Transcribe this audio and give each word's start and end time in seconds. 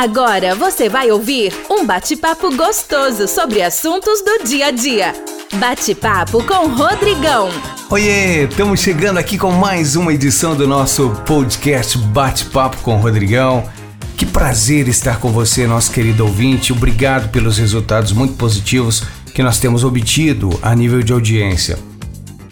Agora 0.00 0.54
você 0.54 0.88
vai 0.88 1.10
ouvir 1.10 1.52
um 1.68 1.84
bate-papo 1.84 2.54
gostoso 2.54 3.26
sobre 3.26 3.60
assuntos 3.60 4.22
do 4.22 4.44
dia 4.44 4.66
a 4.66 4.70
dia. 4.70 5.12
Bate-papo 5.54 6.40
com 6.44 6.68
Rodrigão. 6.68 7.48
Oiê, 7.90 8.44
estamos 8.44 8.78
chegando 8.78 9.18
aqui 9.18 9.36
com 9.36 9.50
mais 9.50 9.96
uma 9.96 10.14
edição 10.14 10.54
do 10.54 10.68
nosso 10.68 11.10
podcast 11.26 11.98
Bate-Papo 11.98 12.76
com 12.76 12.94
Rodrigão. 12.98 13.68
Que 14.16 14.24
prazer 14.24 14.86
estar 14.86 15.18
com 15.18 15.32
você, 15.32 15.66
nosso 15.66 15.90
querido 15.90 16.24
ouvinte. 16.24 16.72
Obrigado 16.72 17.32
pelos 17.32 17.58
resultados 17.58 18.12
muito 18.12 18.34
positivos 18.34 19.02
que 19.34 19.42
nós 19.42 19.58
temos 19.58 19.82
obtido 19.82 20.56
a 20.62 20.76
nível 20.76 21.02
de 21.02 21.12
audiência. 21.12 21.76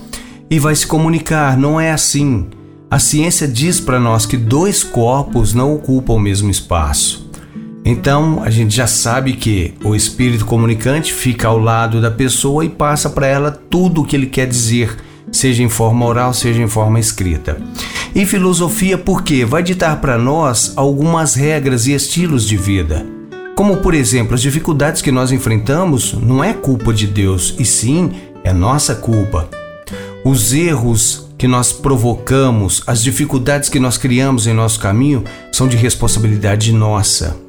e 0.49 0.61
vai 0.61 0.77
se 0.77 0.87
comunicar. 0.87 1.59
Não 1.59 1.81
é 1.81 1.91
assim. 1.91 2.47
A 2.89 3.01
ciência 3.01 3.49
diz 3.49 3.81
para 3.81 3.99
nós 3.99 4.25
que 4.25 4.37
dois 4.37 4.85
corpos 4.85 5.53
não 5.53 5.75
ocupam 5.75 6.13
o 6.13 6.21
mesmo 6.21 6.49
espaço. 6.49 7.28
Então 7.85 8.43
a 8.43 8.51
gente 8.51 8.75
já 8.75 8.87
sabe 8.87 9.33
que 9.33 9.75
o 9.83 9.95
espírito 9.95 10.45
comunicante 10.45 11.13
fica 11.13 11.49
ao 11.49 11.59
lado 11.59 12.01
da 12.01 12.11
pessoa 12.11 12.65
e 12.65 12.69
passa 12.69 13.09
para 13.09 13.27
ela 13.27 13.51
tudo 13.51 14.03
o 14.03 14.05
que 14.05 14.15
ele 14.15 14.27
quer 14.27 14.47
dizer, 14.47 14.97
seja 15.33 15.63
em 15.63 15.69
forma 15.69 16.05
oral, 16.05 16.35
seja 16.35 16.63
em 16.63 16.69
forma 16.69 17.01
escrita. 17.01 17.57
E 18.15 18.27
filosofia, 18.27 18.99
porque 18.99 19.45
vai 19.45 19.63
ditar 19.63 20.01
para 20.01 20.19
nós 20.19 20.73
algumas 20.77 21.35
regras 21.35 21.87
e 21.87 21.93
estilos 21.93 22.47
de 22.47 22.57
vida. 22.57 23.07
Como, 23.55 23.79
por 23.79 23.95
exemplo, 23.95 24.35
as 24.35 24.43
dificuldades 24.43 25.03
que 25.03 25.11
nós 25.11 25.33
enfrentamos 25.33 26.15
não 26.15 26.43
é 26.45 26.53
culpa 26.53 26.93
de 26.93 27.07
Deus, 27.07 27.55
e 27.59 27.65
sim 27.65 28.13
é 28.45 28.53
nossa 28.53 28.95
culpa. 28.95 29.49
Os 30.25 30.53
erros 30.53 31.29
que 31.37 31.49
nós 31.49 31.73
provocamos, 31.73 32.83
as 32.87 33.03
dificuldades 33.03 33.69
que 33.69 33.81
nós 33.81 33.97
criamos 33.97 34.47
em 34.47 34.53
nosso 34.53 34.81
caminho 34.81 35.25
são 35.53 35.69
de 35.69 35.77
responsabilidade 35.77 36.73
nossa. 36.73 37.48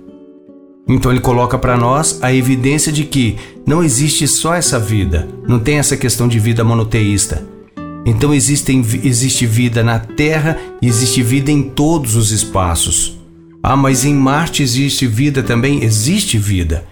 Então 0.90 1.12
ele 1.12 1.22
coloca 1.22 1.56
para 1.56 1.78
nós 1.78 2.18
a 2.20 2.34
evidência 2.34 2.92
de 2.92 3.04
que 3.04 3.38
não 3.66 3.84
existe 3.84 4.28
só 4.28 4.56
essa 4.56 4.80
vida, 4.80 5.28
não 5.48 5.60
tem 5.60 5.78
essa 5.78 5.96
questão 5.96 6.28
de 6.28 6.40
vida 6.40 6.64
monoteísta. 6.64 7.48
Então 8.04 8.34
existe, 8.34 9.46
vida 9.46 9.84
na 9.84 10.00
Terra 10.00 10.58
e 10.82 10.88
existe 10.88 11.22
vida 11.22 11.52
em 11.52 11.62
todos 11.62 12.16
os 12.16 12.32
espaços. 12.32 13.20
Ah, 13.62 13.78
mas 13.78 14.04
em 14.04 14.16
Marte 14.16 14.64
existe 14.64 15.06
vida 15.06 15.44
também? 15.44 15.84
Existe 15.84 16.40
vida, 16.40 16.86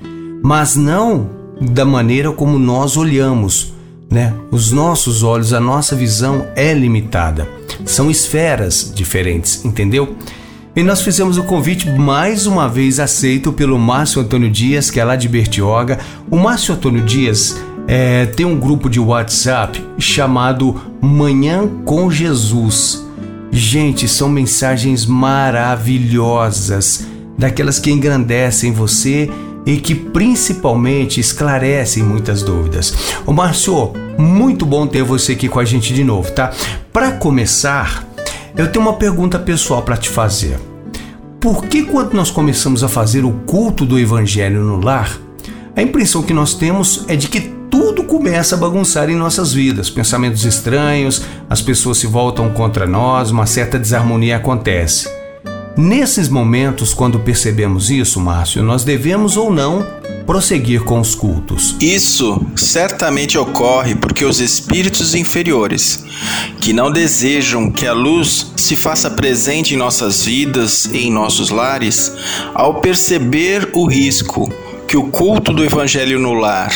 mas 0.44 0.76
não 0.76 1.30
da 1.60 1.86
maneira 1.86 2.32
como 2.32 2.60
nós 2.60 2.98
olhamos, 2.98 3.74
né? 4.12 4.34
Os 4.52 4.72
nossos 4.72 5.24
olhos, 5.24 5.54
a 5.54 5.60
nossa 5.60 5.96
visão 5.96 6.46
é 6.56 6.72
limitada. 6.72 7.50
São 7.84 8.12
esferas 8.12 8.92
diferentes, 8.94 9.66
entendeu? 9.66 10.16
E 10.78 10.84
nós 10.84 11.02
fizemos 11.02 11.40
o 11.40 11.44
convite 11.44 11.90
mais 11.90 12.46
uma 12.46 12.70
vez 12.70 13.00
aceito 13.00 13.52
pelo 13.52 13.80
Márcio 13.80 14.22
Antônio 14.22 14.48
Dias, 14.48 14.92
que 14.92 15.00
é 15.00 15.04
lá 15.04 15.16
de 15.16 15.28
Bertioga. 15.28 15.98
O 16.30 16.38
Márcio 16.38 16.76
Antônio 16.76 17.04
Dias 17.04 17.60
é, 17.88 18.28
tem 18.28 18.46
um 18.46 18.60
grupo 18.60 18.88
de 18.88 19.00
WhatsApp 19.00 19.84
chamado 19.98 20.80
Manhã 21.02 21.68
com 21.84 22.12
Jesus. 22.12 23.04
Gente, 23.50 24.08
são 24.08 24.30
mensagens 24.30 25.08
maravilhosas, 25.08 27.08
daquelas 27.36 27.80
que 27.80 27.90
engrandecem 27.90 28.72
você 28.72 29.32
e 29.66 29.78
que 29.78 29.96
principalmente 29.96 31.20
esclarecem 31.20 32.04
muitas 32.04 32.44
dúvidas. 32.44 32.94
Ô 33.26 33.34
Márcio, 33.34 33.94
muito 34.16 34.64
bom 34.64 34.86
ter 34.86 35.02
você 35.02 35.32
aqui 35.32 35.50
com 35.50 35.60
a 35.60 35.66
gente 35.66 35.92
de 35.92 36.04
novo, 36.04 36.32
tá? 36.34 36.52
Para 36.94 37.14
começar, 37.14 38.07
eu 38.58 38.72
tenho 38.72 38.84
uma 38.84 38.94
pergunta 38.94 39.38
pessoal 39.38 39.84
para 39.84 39.96
te 39.96 40.10
fazer. 40.10 40.60
Por 41.40 41.66
que, 41.66 41.84
quando 41.84 42.14
nós 42.14 42.32
começamos 42.32 42.84
a 42.84 42.90
fazer 42.90 43.24
o 43.24 43.32
culto 43.46 43.86
do 43.86 44.00
Evangelho 44.00 44.64
no 44.64 44.84
lar, 44.84 45.16
a 45.76 45.82
impressão 45.84 46.24
que 46.24 46.34
nós 46.34 46.56
temos 46.56 47.06
é 47.08 47.16
de 47.16 47.28
que 47.28 47.42
tudo 47.70 48.04
começa 48.04 48.56
a 48.56 48.58
bagunçar 48.58 49.12
em 49.12 49.16
nossas 49.16 49.54
vidas, 49.54 49.92
pensamentos 49.92 50.44
estranhos, 50.44 51.22
as 51.48 51.62
pessoas 51.62 52.00
se 52.00 52.08
voltam 52.08 52.50
contra 52.50 52.88
nós, 52.88 53.30
uma 53.30 53.46
certa 53.46 53.78
desarmonia 53.78 54.38
acontece. 54.38 55.08
Nesses 55.78 56.28
momentos, 56.28 56.96
quando 56.96 57.20
percebemos 57.20 57.92
isso, 57.92 58.20
Márcio, 58.20 58.64
nós 58.64 58.84
devemos 58.84 59.38
ou 59.38 59.54
não 59.54 59.86
prosseguir 60.28 60.84
com 60.84 61.00
os 61.00 61.16
cultos. 61.16 61.76
Isso 61.80 62.46
certamente 62.56 63.38
ocorre 63.38 63.96
porque 63.96 64.26
os 64.26 64.42
espíritos 64.42 65.16
inferiores, 65.16 66.06
que 66.60 66.74
não 66.74 66.92
desejam 66.92 67.72
que 67.72 67.88
a 67.88 67.94
luz 67.94 68.52
se 68.58 68.76
faça 68.76 69.10
presente 69.10 69.74
em 69.74 69.78
nossas 69.78 70.26
vidas 70.26 70.86
e 70.86 71.08
em 71.08 71.12
nossos 71.12 71.50
lares, 71.50 72.12
ao 72.54 72.82
perceber 72.82 73.70
o 73.74 73.88
risco 73.88 74.52
que 74.86 74.98
o 74.98 75.08
culto 75.08 75.54
do 75.54 75.64
Evangelho 75.64 76.20
no 76.20 76.34
lar 76.34 76.72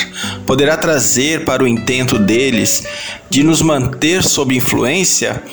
poderá 0.45 0.77
trazer 0.77 1.45
para 1.45 1.63
o 1.63 1.67
intento 1.67 2.17
deles 2.17 2.83
de 3.29 3.43
nos 3.43 3.61
manter 3.61 4.23
sob 4.23 4.55
influência, 4.55 5.43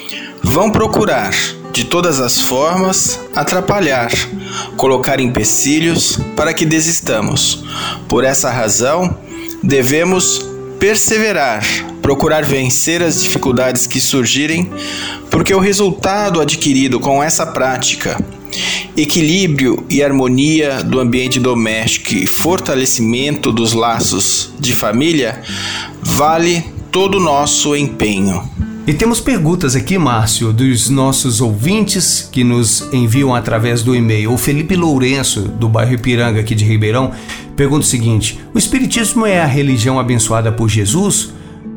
vão 0.43 0.71
procurar 0.71 1.33
de 1.73 1.85
todas 1.85 2.21
as 2.21 2.41
formas, 2.41 3.21
atrapalhar, 3.35 4.11
colocar 4.77 5.21
empecilhos 5.21 6.19
para 6.37 6.53
que 6.53 6.65
desistamos. 6.65 7.65
Por 8.09 8.25
essa 8.25 8.51
razão, 8.51 9.17
devemos 9.63 10.45
perseverar, 10.79 11.65
procurar 12.01 12.45
vencer 12.45 13.03
as 13.03 13.23
dificuldades 13.23 13.87
que 13.87 14.01
surgirem, 14.01 14.71
porque 15.31 15.55
o 15.55 15.59
resultado 15.59 16.41
adquirido 16.41 17.01
com 17.01 17.23
essa 17.23 17.47
prática, 17.47 18.19
equilíbrio 18.97 19.85
e 19.91 20.03
harmonia 20.03 20.83
do 20.83 20.99
ambiente 20.99 21.39
doméstico 21.39 22.15
e 22.15 22.27
fortalecimento 22.27 23.53
dos 23.53 23.73
laços 23.73 24.53
de 24.59 24.73
família, 24.73 25.43
vale 26.01 26.65
todo 26.91 27.19
o 27.19 27.21
nosso 27.21 27.77
empenho. 27.77 28.58
E 28.89 28.95
temos 28.95 29.21
perguntas 29.21 29.77
aqui, 29.77 29.99
Márcio, 29.99 30.51
dos 30.51 30.89
nossos 30.89 31.43
ouvintes 31.43 32.27
que 32.33 32.43
nos 32.43 32.89
enviam 32.91 33.35
através 33.35 33.83
do 33.83 33.95
e-mail. 33.95 34.33
O 34.33 34.39
Felipe 34.39 34.75
Lourenço, 34.75 35.43
do 35.43 35.69
bairro 35.69 35.93
Ipiranga, 35.93 36.41
aqui 36.41 36.55
de 36.55 36.65
Ribeirão, 36.65 37.13
pergunta 37.55 37.85
o 37.85 37.87
seguinte: 37.87 38.41
O 38.55 38.57
Espiritismo 38.57 39.27
é 39.27 39.43
a 39.43 39.45
religião 39.45 40.01
abençoada 40.01 40.51
por 40.51 40.71
Jesus? 40.71 41.35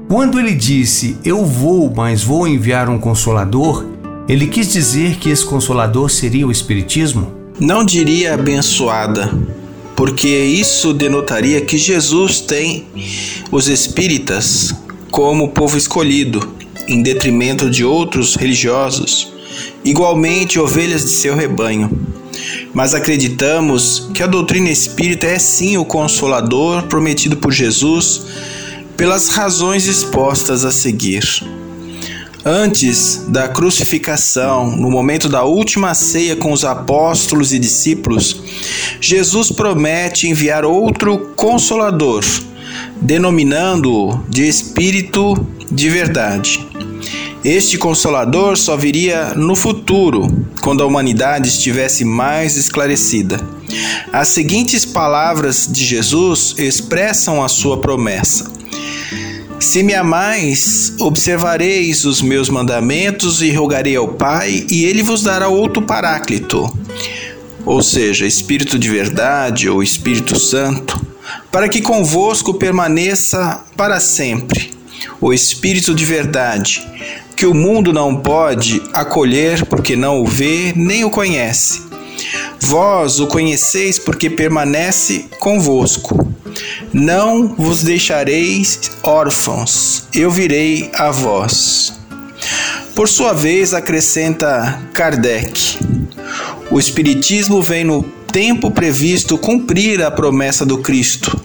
Quando 0.07 0.39
ele 0.39 0.55
disse, 0.55 1.17
Eu 1.21 1.45
vou, 1.45 1.93
mas 1.93 2.23
vou 2.23 2.47
enviar 2.47 2.87
um 2.87 2.97
consolador, 2.97 3.85
ele 4.25 4.47
quis 4.47 4.71
dizer 4.71 5.17
que 5.17 5.29
esse 5.29 5.43
consolador 5.43 6.09
seria 6.09 6.47
o 6.47 6.51
Espiritismo? 6.51 7.29
Não 7.59 7.83
diria 7.83 8.35
abençoada, 8.35 9.37
porque 9.97 10.29
isso 10.29 10.93
denotaria 10.93 11.59
que 11.59 11.77
Jesus 11.77 12.39
tem 12.39 12.85
os 13.51 13.67
espíritas 13.67 14.73
como 15.11 15.49
povo 15.49 15.77
escolhido, 15.77 16.60
em 16.87 17.01
detrimento 17.01 17.69
de 17.69 17.83
outros 17.83 18.35
religiosos, 18.35 19.33
igualmente 19.83 20.59
ovelhas 20.59 21.03
de 21.03 21.09
seu 21.09 21.35
rebanho. 21.35 21.89
Mas 22.73 22.93
acreditamos 22.93 24.09
que 24.13 24.23
a 24.23 24.27
doutrina 24.27 24.69
espírita 24.69 25.27
é 25.27 25.39
sim 25.39 25.77
o 25.77 25.85
consolador 25.85 26.83
prometido 26.83 27.37
por 27.37 27.51
Jesus 27.51 28.21
pelas 28.95 29.29
razões 29.29 29.87
expostas 29.87 30.63
a 30.63 30.71
seguir. 30.71 31.23
Antes 32.43 33.25
da 33.27 33.47
crucificação, 33.47 34.75
no 34.75 34.89
momento 34.89 35.29
da 35.29 35.43
última 35.43 35.93
ceia 35.93 36.35
com 36.35 36.51
os 36.51 36.65
apóstolos 36.65 37.53
e 37.53 37.59
discípulos, 37.59 38.41
Jesus 38.99 39.51
promete 39.51 40.27
enviar 40.27 40.65
outro 40.65 41.33
consolador, 41.35 42.23
denominando-o 43.01 44.23
de 44.29 44.47
Espírito 44.47 45.35
de 45.71 45.89
Verdade. 45.89 46.67
Este 47.43 47.75
consolador 47.77 48.55
só 48.55 48.77
viria 48.77 49.33
no 49.35 49.55
futuro, 49.55 50.27
quando 50.61 50.83
a 50.83 50.85
humanidade 50.85 51.49
estivesse 51.49 52.05
mais 52.05 52.55
esclarecida. 52.55 53.39
As 54.13 54.27
seguintes 54.27 54.85
palavras 54.85 55.67
de 55.67 55.83
Jesus 55.83 56.53
expressam 56.59 57.43
a 57.43 57.47
sua 57.47 57.79
promessa. 57.79 58.51
Se 59.59 59.81
me 59.81 59.95
amais, 59.95 60.93
observareis 60.99 62.05
os 62.05 62.21
meus 62.21 62.49
mandamentos 62.49 63.41
e 63.41 63.51
rogarei 63.51 63.95
ao 63.95 64.07
Pai, 64.07 64.65
e 64.69 64.85
ele 64.85 65.01
vos 65.01 65.23
dará 65.23 65.47
outro 65.47 65.81
paráclito, 65.81 66.71
ou 67.65 67.81
seja, 67.81 68.25
Espírito 68.25 68.77
de 68.77 68.89
verdade 68.89 69.69
ou 69.69 69.81
Espírito 69.81 70.37
Santo, 70.39 71.10
para 71.51 71.69
que 71.69 71.81
convosco 71.81 72.53
permaneça 72.53 73.63
para 73.75 73.99
sempre. 73.99 74.73
O 75.19 75.33
Espírito 75.33 75.93
de 75.93 76.05
verdade, 76.05 76.85
que 77.35 77.45
o 77.45 77.53
mundo 77.53 77.91
não 77.91 78.15
pode 78.15 78.81
acolher 78.93 79.65
porque 79.65 79.95
não 79.95 80.21
o 80.21 80.25
vê 80.27 80.73
nem 80.75 81.03
o 81.03 81.09
conhece. 81.09 81.81
Vós 82.59 83.19
o 83.19 83.27
conheceis 83.27 83.97
porque 83.97 84.29
permanece 84.29 85.25
convosco 85.39 86.31
não 86.93 87.47
vos 87.47 87.83
deixareis 87.83 88.91
órfãos, 89.03 90.03
eu 90.13 90.29
virei 90.29 90.89
a 90.93 91.11
vós. 91.11 91.93
Por 92.95 93.07
sua 93.07 93.33
vez, 93.33 93.73
acrescenta 93.73 94.79
Kardec: 94.93 95.79
o 96.69 96.79
Espiritismo 96.79 97.61
vem 97.61 97.83
no 97.83 98.03
tempo 98.31 98.71
previsto 98.71 99.37
cumprir 99.37 100.01
a 100.01 100.09
promessa 100.09 100.65
do 100.65 100.77
Cristo. 100.77 101.39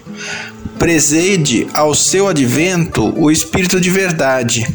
Presede 0.78 1.66
ao 1.74 1.94
seu 1.94 2.28
advento 2.28 3.12
o 3.16 3.30
Espírito 3.30 3.80
de 3.80 3.90
verdade. 3.90 4.66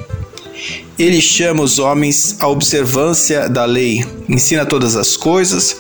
Ele 1.00 1.22
chama 1.22 1.64
os 1.64 1.80
homens 1.80 2.36
à 2.40 2.48
observância 2.48 3.50
da 3.50 3.66
lei, 3.66 4.06
ensina 4.28 4.66
todas 4.66 4.96
as 4.96 5.16
coisas, 5.16 5.78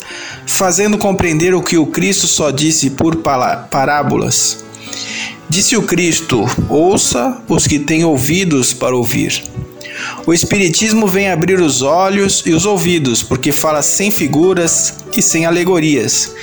fazendo 0.47 0.97
compreender 0.97 1.53
o 1.53 1.61
que 1.61 1.77
o 1.77 1.85
Cristo 1.85 2.27
só 2.27 2.49
disse 2.49 2.91
por 2.91 3.17
parábolas. 3.17 4.63
Disse 5.49 5.75
o 5.75 5.83
Cristo: 5.83 6.45
Ouça 6.69 7.37
os 7.47 7.67
que 7.67 7.77
têm 7.77 8.05
ouvidos 8.05 8.73
para 8.73 8.95
ouvir. 8.95 9.43
O 10.25 10.33
Espiritismo 10.33 11.07
vem 11.07 11.29
abrir 11.29 11.59
os 11.59 11.81
olhos 11.81 12.43
e 12.45 12.53
os 12.53 12.65
ouvidos, 12.65 13.23
porque 13.23 13.51
fala 13.51 13.81
sem 13.81 14.11
figuras 14.11 14.95
e 15.15 15.21
sem 15.21 15.45
alegorias. 15.45 16.33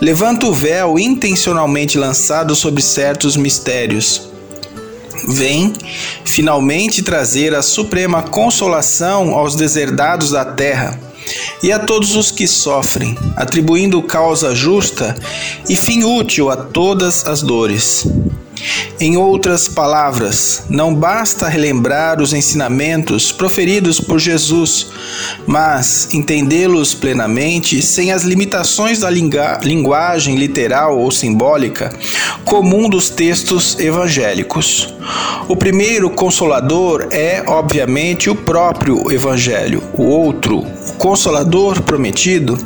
Levanta 0.00 0.46
o 0.46 0.54
véu 0.54 0.98
intencionalmente 0.98 1.98
lançado 1.98 2.54
sobre 2.54 2.82
certos 2.82 3.36
mistérios. 3.36 4.28
Vem, 5.28 5.72
finalmente, 6.24 7.02
trazer 7.02 7.54
a 7.54 7.62
suprema 7.62 8.22
consolação 8.22 9.34
aos 9.34 9.54
deserdados 9.54 10.30
da 10.30 10.44
terra 10.44 10.98
e 11.62 11.70
a 11.70 11.78
todos 11.78 12.16
os 12.16 12.30
que 12.30 12.46
sofrem, 12.48 13.16
atribuindo 13.36 14.02
causa 14.02 14.54
justa 14.54 15.14
e 15.68 15.76
fim 15.76 16.02
útil 16.02 16.50
a 16.50 16.56
todas 16.56 17.26
as 17.26 17.40
dores. 17.40 18.06
Em 19.00 19.16
outras 19.16 19.66
palavras, 19.66 20.64
não 20.68 20.94
basta 20.94 21.48
relembrar 21.48 22.20
os 22.20 22.32
ensinamentos 22.32 23.32
proferidos 23.32 24.00
por 24.00 24.20
Jesus, 24.20 24.88
mas 25.46 26.14
entendê-los 26.14 26.94
plenamente 26.94 27.82
sem 27.82 28.12
as 28.12 28.22
limitações 28.22 29.00
da 29.00 29.10
linguagem 29.10 30.36
literal 30.36 30.98
ou 30.98 31.10
simbólica 31.10 31.92
comum 32.44 32.88
dos 32.88 33.10
textos 33.10 33.78
evangélicos. 33.78 34.94
O 35.48 35.56
primeiro 35.56 36.08
consolador 36.10 37.08
é, 37.10 37.42
obviamente, 37.46 38.30
o 38.30 38.34
próprio 38.34 39.10
Evangelho. 39.12 39.82
O 39.94 40.04
outro, 40.04 40.58
o 40.58 40.92
consolador 40.94 41.82
prometido, 41.82 42.58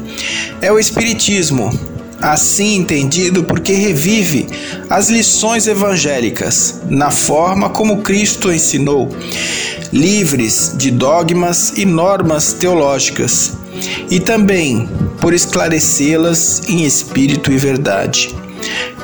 é 0.60 0.70
o 0.70 0.78
Espiritismo 0.78 1.95
assim 2.20 2.76
entendido 2.76 3.44
porque 3.44 3.72
revive 3.72 4.46
as 4.88 5.08
lições 5.08 5.66
evangélicas 5.66 6.80
na 6.88 7.10
forma 7.10 7.68
como 7.70 8.02
Cristo 8.02 8.52
ensinou, 8.52 9.08
livres 9.92 10.72
de 10.76 10.90
dogmas 10.90 11.74
e 11.76 11.84
normas 11.84 12.52
teológicas, 12.52 13.52
e 14.10 14.18
também 14.18 14.88
por 15.20 15.34
esclarecê-las 15.34 16.62
em 16.68 16.84
espírito 16.84 17.52
e 17.52 17.58
verdade. 17.58 18.34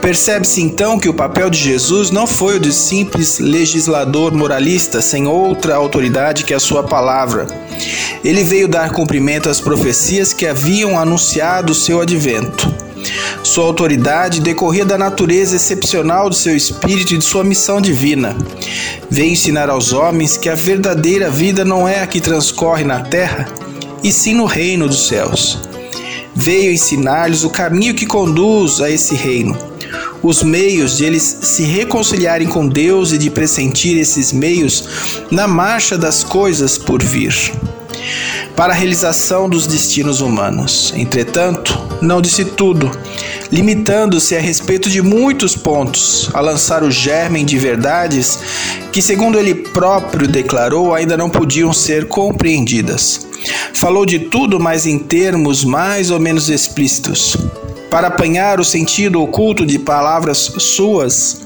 Percebe-se 0.01 0.61
então 0.61 0.99
que 0.99 1.09
o 1.09 1.15
papel 1.15 1.49
de 1.49 1.59
Jesus 1.59 2.11
não 2.11 2.27
foi 2.27 2.57
o 2.57 2.61
de 2.61 2.73
simples 2.73 3.39
legislador 3.39 4.35
moralista 4.35 5.01
sem 5.01 5.29
outra 5.29 5.77
autoridade 5.77 6.43
que 6.43 6.53
a 6.53 6.59
sua 6.59 6.83
palavra. 6.83 7.47
Ele 8.25 8.43
veio 8.43 8.67
dar 8.67 8.91
cumprimento 8.91 9.49
às 9.49 9.61
profecias 9.61 10.33
que 10.33 10.47
haviam 10.47 10.99
anunciado 10.99 11.73
o 11.73 11.75
seu 11.75 12.01
advento. 12.01 12.92
Sua 13.43 13.65
autoridade 13.65 14.41
decorria 14.41 14.85
da 14.85 14.97
natureza 14.97 15.57
excepcional 15.57 16.29
do 16.29 16.35
seu 16.35 16.57
espírito 16.57 17.15
e 17.15 17.19
de 17.19 17.25
sua 17.25 17.45
missão 17.45 17.81
divina. 17.81 18.37
Veio 19.11 19.33
ensinar 19.33 19.69
aos 19.69 19.93
homens 19.93 20.37
que 20.37 20.49
a 20.49 20.55
verdadeira 20.55 21.31
vida 21.31 21.65
não 21.65 21.87
é 21.87 22.03
a 22.03 22.07
que 22.07 22.21
transcorre 22.21 22.85
na 22.85 23.01
terra, 23.01 23.47
e 24.03 24.13
sim 24.13 24.35
no 24.35 24.45
reino 24.45 24.89
dos 24.89 25.07
céus. 25.07 25.59
Veio 26.35 26.73
ensinar-lhes 26.73 27.45
o 27.45 27.51
caminho 27.51 27.95
que 27.95 28.07
conduz 28.07 28.81
a 28.81 28.91
esse 28.91 29.15
reino, 29.15 29.57
os 30.23 30.43
meios 30.43 30.97
de 30.97 31.05
eles 31.05 31.23
se 31.43 31.65
reconciliarem 31.65 32.49
com 32.49 32.67
Deus 32.67 33.13
e 33.13 33.19
de 33.19 33.29
pressentir 33.29 33.99
esses 33.99 34.33
meios 34.33 34.85
na 35.31 35.47
marcha 35.47 35.99
das 35.99 36.23
coisas 36.23 36.79
por 36.79 37.03
vir 37.03 37.35
para 38.57 38.73
a 38.73 38.77
realização 38.77 39.49
dos 39.49 39.67
destinos 39.67 40.21
humanos. 40.21 40.93
Entretanto, 40.97 41.79
não 42.03 42.21
disse 42.21 42.45
tudo, 42.45 42.91
limitando-se 43.51 44.37
a 44.37 44.41
respeito 44.41 44.91
de 44.91 45.01
muitos 45.01 45.57
pontos 45.57 46.29
a 46.35 46.41
lançar 46.41 46.83
o 46.83 46.91
germen 46.91 47.45
de 47.45 47.57
verdades 47.59 48.39
que, 48.93 49.01
segundo 49.01 49.39
ele 49.39 49.55
próprio 49.55 50.27
declarou, 50.27 50.95
ainda 50.95 51.17
não 51.17 51.31
podiam 51.31 51.73
ser 51.73 52.09
compreendidas. 52.09 53.27
Falou 53.73 54.05
de 54.05 54.19
tudo, 54.19 54.59
mas 54.59 54.87
em 54.87 54.99
termos 54.99 55.65
mais 55.65 56.11
ou 56.11 56.19
menos 56.19 56.49
explícitos. 56.49 57.37
Para 57.91 58.09
apanhar 58.09 58.59
o 58.59 58.65
sentido 58.65 59.23
oculto 59.23 59.67
de 59.67 59.79
palavras 59.79 60.39
suas, 60.59 61.42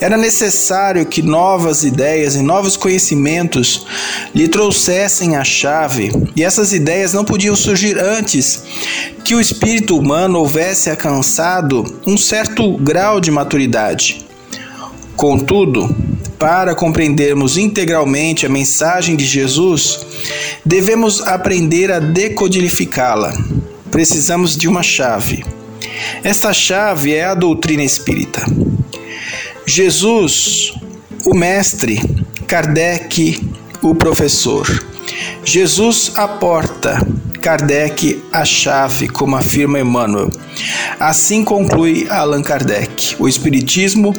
era 0.00 0.16
necessário 0.16 1.06
que 1.06 1.22
novas 1.22 1.84
ideias 1.84 2.34
e 2.34 2.42
novos 2.42 2.76
conhecimentos 2.76 3.86
lhe 4.34 4.48
trouxessem 4.48 5.36
a 5.36 5.44
chave, 5.44 6.10
e 6.36 6.42
essas 6.42 6.72
ideias 6.72 7.12
não 7.12 7.24
podiam 7.24 7.56
surgir 7.56 7.98
antes 7.98 8.62
que 9.24 9.34
o 9.34 9.40
espírito 9.40 9.96
humano 9.96 10.38
houvesse 10.38 10.90
alcançado 10.90 11.84
um 12.06 12.16
certo 12.16 12.76
grau 12.78 13.20
de 13.20 13.30
maturidade. 13.30 14.24
Contudo, 15.16 15.94
para 16.38 16.74
compreendermos 16.74 17.58
integralmente 17.58 18.46
a 18.46 18.48
mensagem 18.48 19.16
de 19.16 19.26
Jesus, 19.26 20.06
devemos 20.64 21.20
aprender 21.20 21.90
a 21.90 21.98
decodificá-la. 21.98 23.36
Precisamos 23.90 24.56
de 24.56 24.68
uma 24.68 24.82
chave. 24.82 25.44
Esta 26.22 26.52
chave 26.52 27.14
é 27.14 27.24
a 27.24 27.34
doutrina 27.34 27.82
espírita. 27.82 28.44
Jesus, 29.68 30.72
o 31.26 31.34
mestre, 31.34 32.00
Kardec, 32.46 33.38
o 33.82 33.94
professor. 33.94 34.66
Jesus 35.44 36.12
a 36.14 36.26
porta, 36.26 37.06
Kardec 37.42 38.24
a 38.32 38.46
chave, 38.46 39.08
como 39.08 39.36
afirma 39.36 39.78
Emmanuel. 39.78 40.30
Assim 40.98 41.44
conclui 41.44 42.06
Allan 42.08 42.40
Kardec. 42.40 43.14
O 43.18 43.28
Espiritismo 43.28 44.14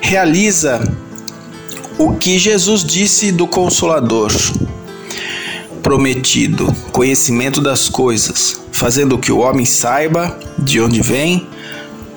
realiza 0.00 0.82
o 1.96 2.14
que 2.14 2.36
Jesus 2.36 2.82
disse 2.82 3.30
do 3.30 3.46
Consolador 3.46 4.32
prometido, 5.80 6.74
conhecimento 6.90 7.60
das 7.60 7.88
coisas, 7.88 8.60
fazendo 8.72 9.16
que 9.16 9.30
o 9.30 9.38
homem 9.38 9.64
saiba 9.64 10.36
de 10.58 10.80
onde 10.80 11.00
vem, 11.00 11.46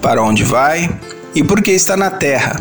para 0.01 0.23
onde 0.23 0.43
vai 0.43 0.89
e 1.35 1.43
porque 1.43 1.71
está 1.71 1.97
na 1.97 2.09
terra. 2.09 2.55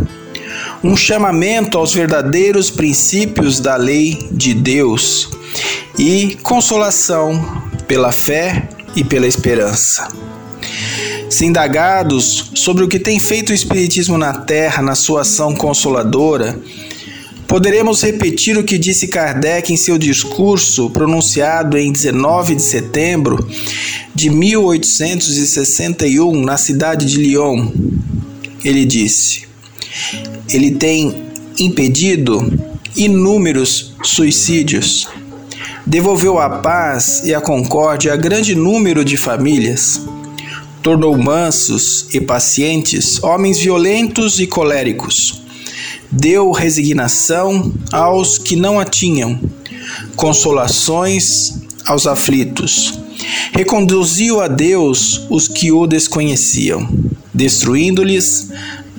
um 0.82 0.96
chamamento 0.96 1.76
aos 1.76 1.92
verdadeiros 1.92 2.70
princípios 2.70 3.60
da 3.60 3.76
lei 3.76 4.26
de 4.32 4.54
Deus 4.54 5.28
e 5.98 6.38
consolação 6.42 7.62
pela 7.86 8.12
fé 8.12 8.66
e 8.96 9.04
pela 9.04 9.26
esperança. 9.26 10.08
Se 11.28 11.44
indagados 11.44 12.50
sobre 12.54 12.82
o 12.82 12.88
que 12.88 12.98
tem 12.98 13.18
feito 13.18 13.50
o 13.50 13.54
Espiritismo 13.54 14.16
na 14.18 14.32
Terra 14.32 14.82
na 14.82 14.94
sua 14.94 15.20
ação 15.20 15.54
consoladora, 15.54 16.58
poderemos 17.46 18.00
repetir 18.02 18.56
o 18.58 18.64
que 18.64 18.78
disse 18.78 19.08
Kardec 19.08 19.70
em 19.72 19.76
seu 19.76 19.98
discurso 19.98 20.88
pronunciado 20.90 21.76
em 21.76 21.92
19 21.92 22.54
de 22.56 22.62
setembro 22.62 23.46
de 24.14 24.30
1861 24.30 26.42
na 26.44 26.56
cidade 26.56 27.04
de 27.06 27.18
Lyon. 27.18 27.68
Ele 28.64 28.85
disse: 28.85 29.47
Ele 30.49 30.73
tem 30.73 31.26
impedido 31.59 32.52
inúmeros 32.97 33.95
suicídios. 34.02 35.09
Devolveu 35.87 36.38
a 36.38 36.49
paz 36.49 37.23
e 37.25 37.35
a 37.35 37.40
concórdia 37.40 38.12
a 38.12 38.17
grande 38.17 38.55
número 38.55 39.05
de 39.05 39.17
famílias 39.17 40.00
tornou 40.83 41.17
mansos 41.17 42.07
e 42.12 42.21
pacientes 42.21 43.23
homens 43.23 43.59
violentos 43.59 44.40
e 44.40 44.47
coléricos. 44.47 45.43
Deu 46.11 46.50
resignação 46.50 47.73
aos 47.93 48.38
que 48.38 48.57
não 48.57 48.81
a 48.81 48.85
tinham, 48.85 49.38
consolações 50.17 51.55
aos 51.87 52.07
aflitos. 52.07 52.99
Reconduziu 53.52 54.40
a 54.40 54.49
Deus 54.49 55.26
os 55.29 55.47
que 55.47 55.71
o 55.71 55.87
desconheciam, 55.87 56.88
destruindo-lhes 57.40 58.50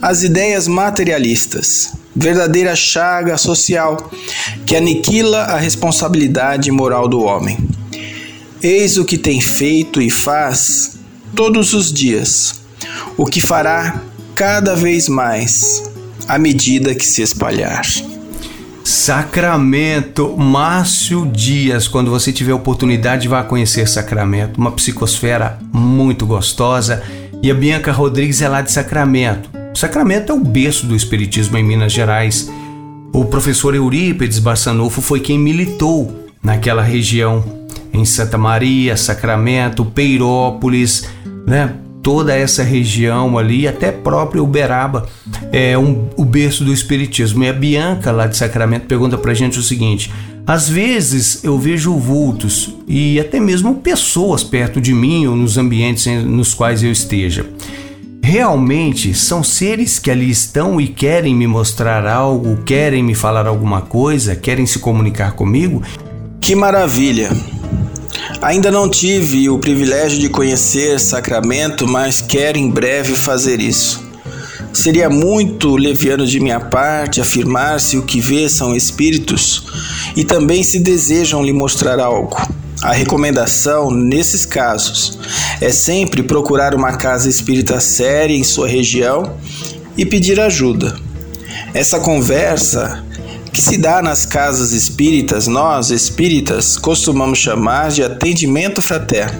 as 0.01 0.23
ideias 0.23 0.67
materialistas, 0.67 1.93
verdadeira 2.15 2.75
chaga 2.75 3.37
social 3.37 4.09
que 4.65 4.75
aniquila 4.75 5.43
a 5.43 5.57
responsabilidade 5.57 6.71
moral 6.71 7.07
do 7.07 7.21
homem. 7.21 7.57
Eis 8.63 8.97
o 8.97 9.05
que 9.05 9.15
tem 9.15 9.39
feito 9.39 10.01
e 10.01 10.09
faz 10.09 10.97
todos 11.35 11.75
os 11.75 11.93
dias, 11.93 12.55
o 13.15 13.27
que 13.27 13.39
fará 13.39 14.01
cada 14.33 14.75
vez 14.75 15.07
mais 15.07 15.83
à 16.27 16.39
medida 16.39 16.95
que 16.95 17.05
se 17.05 17.21
espalhar. 17.21 17.85
Sacramento, 18.83 20.35
Márcio 20.35 21.29
Dias, 21.31 21.87
quando 21.87 22.09
você 22.09 22.33
tiver 22.33 22.53
oportunidade, 22.53 23.27
vá 23.27 23.43
conhecer 23.43 23.87
Sacramento, 23.87 24.57
uma 24.57 24.71
psicosfera 24.71 25.59
muito 25.71 26.25
gostosa. 26.25 27.03
E 27.43 27.49
a 27.49 27.55
Bianca 27.55 27.91
Rodrigues 27.91 28.39
é 28.41 28.47
lá 28.47 28.61
de 28.61 28.71
Sacramento. 28.71 29.49
Sacramento 29.73 30.31
é 30.31 30.35
o 30.35 30.39
berço 30.39 30.85
do 30.85 30.95
Espiritismo 30.95 31.57
em 31.57 31.63
Minas 31.63 31.91
Gerais. 31.91 32.51
O 33.11 33.25
professor 33.25 33.73
Eurípides 33.73 34.37
Barçanufo 34.37 35.01
foi 35.01 35.19
quem 35.19 35.39
militou 35.39 36.29
naquela 36.43 36.83
região, 36.83 37.43
em 37.91 38.05
Santa 38.05 38.37
Maria, 38.37 38.95
Sacramento, 38.95 39.83
Peirópolis, 39.83 41.09
né? 41.47 41.73
Toda 42.03 42.35
essa 42.35 42.63
região 42.63 43.37
ali, 43.37 43.67
até 43.67 43.91
próprio 43.91 44.43
Uberaba, 44.43 45.07
é 45.51 45.77
um, 45.77 46.07
o 46.17 46.25
berço 46.25 46.63
do 46.63 46.73
Espiritismo. 46.73 47.43
E 47.43 47.49
a 47.49 47.53
Bianca, 47.53 48.11
lá 48.11 48.27
de 48.27 48.35
Sacramento, 48.37 48.87
pergunta 48.87 49.17
pra 49.17 49.33
gente 49.33 49.59
o 49.59 49.63
seguinte: 49.63 50.11
às 50.45 50.67
vezes 50.67 51.43
eu 51.43 51.57
vejo 51.57 51.95
vultos 51.95 52.75
e 52.87 53.19
até 53.19 53.39
mesmo 53.39 53.75
pessoas 53.75 54.43
perto 54.43 54.81
de 54.81 54.93
mim 54.93 55.27
ou 55.27 55.35
nos 55.35 55.57
ambientes 55.57 56.07
nos 56.25 56.53
quais 56.53 56.83
eu 56.83 56.91
esteja. 56.91 57.45
Realmente 58.23 59.13
são 59.13 59.43
seres 59.43 59.97
que 59.99 60.11
ali 60.11 60.29
estão 60.29 60.79
e 60.79 60.87
querem 60.87 61.35
me 61.35 61.47
mostrar 61.47 62.05
algo, 62.05 62.63
querem 62.63 63.03
me 63.03 63.15
falar 63.15 63.47
alguma 63.47 63.81
coisa, 63.81 64.35
querem 64.35 64.65
se 64.65 64.79
comunicar 64.79 65.33
comigo? 65.33 65.81
Que 66.39 66.55
maravilha! 66.55 67.29
Ainda 68.41 68.71
não 68.71 68.89
tive 68.89 69.47
o 69.51 69.59
privilégio 69.59 70.17
de 70.17 70.27
conhecer 70.27 70.99
Sacramento, 70.99 71.87
mas 71.87 72.21
quero 72.21 72.57
em 72.57 72.71
breve 72.71 73.13
fazer 73.13 73.61
isso. 73.61 74.03
Seria 74.73 75.11
muito 75.11 75.75
leviano 75.75 76.25
de 76.25 76.39
minha 76.39 76.59
parte 76.59 77.21
afirmar 77.21 77.79
se 77.79 77.97
o 77.97 78.01
que 78.01 78.19
vê 78.19 78.49
são 78.49 78.75
espíritos 78.75 79.63
e 80.15 80.23
também 80.23 80.63
se 80.63 80.79
desejam 80.79 81.43
lhe 81.43 81.53
mostrar 81.53 81.99
algo. 81.99 82.35
A 82.81 82.91
recomendação, 82.91 83.91
nesses 83.91 84.43
casos, 84.43 85.19
é 85.61 85.69
sempre 85.69 86.23
procurar 86.23 86.73
uma 86.73 86.93
casa 86.93 87.29
espírita 87.29 87.79
séria 87.79 88.35
em 88.35 88.43
sua 88.43 88.67
região 88.67 89.35
e 89.95 90.03
pedir 90.03 90.39
ajuda. 90.39 90.95
Essa 91.75 91.99
conversa 91.99 93.05
que 93.51 93.61
se 93.61 93.77
dá 93.77 94.01
nas 94.01 94.25
casas 94.25 94.71
espíritas, 94.71 95.47
nós, 95.47 95.91
espíritas, 95.91 96.77
costumamos 96.77 97.39
chamar 97.39 97.89
de 97.89 98.03
atendimento 98.03 98.81
fraterno. 98.81 99.39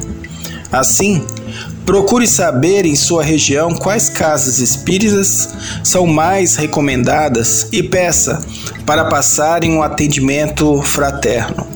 Assim, 0.72 1.26
procure 1.86 2.28
saber 2.28 2.86
em 2.86 2.96
sua 2.96 3.24
região 3.24 3.74
quais 3.74 4.10
casas 4.10 4.60
espíritas 4.60 5.50
são 5.84 6.06
mais 6.06 6.56
recomendadas 6.56 7.68
e 7.72 7.82
peça 7.82 8.42
para 8.86 9.06
passarem 9.06 9.72
um 9.72 9.84
atendimento 9.84 10.82
fraterno. 10.82 11.68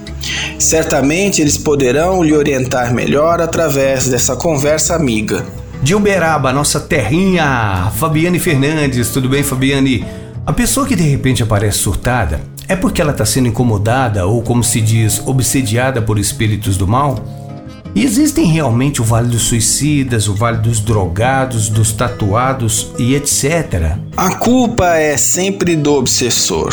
Certamente 0.57 1.41
eles 1.41 1.57
poderão 1.57 2.23
lhe 2.23 2.33
orientar 2.33 2.93
melhor 2.93 3.41
através 3.41 4.07
dessa 4.07 4.35
conversa 4.35 4.95
amiga. 4.95 5.45
De 5.83 5.93
Uberaba, 5.93 6.51
nossa 6.51 6.79
terrinha, 6.79 7.91
Fabiane 7.97 8.39
Fernandes, 8.39 9.09
tudo 9.09 9.29
bem, 9.29 9.43
Fabiane? 9.43 10.24
A 10.45 10.53
pessoa 10.53 10.85
que 10.85 10.95
de 10.95 11.01
repente 11.01 11.41
aparece 11.41 11.79
surtada 11.79 12.39
é 12.67 12.75
porque 12.75 13.01
ela 13.01 13.11
está 13.11 13.25
sendo 13.25 13.47
incomodada 13.47 14.27
ou, 14.27 14.43
como 14.43 14.63
se 14.63 14.79
diz, 14.79 15.19
obsediada 15.25 16.03
por 16.03 16.19
espíritos 16.19 16.77
do 16.77 16.87
mal? 16.87 17.17
E 17.95 18.03
existem 18.03 18.45
realmente 18.45 19.01
o 19.01 19.03
Vale 19.03 19.27
dos 19.27 19.41
Suicidas, 19.41 20.27
o 20.27 20.35
Vale 20.35 20.59
dos 20.59 20.79
Drogados, 20.79 21.67
dos 21.67 21.91
Tatuados 21.93 22.91
e 22.99 23.15
etc. 23.15 23.97
A 24.15 24.35
culpa 24.35 24.97
é 24.97 25.17
sempre 25.17 25.75
do 25.75 25.93
obsessor. 25.93 26.71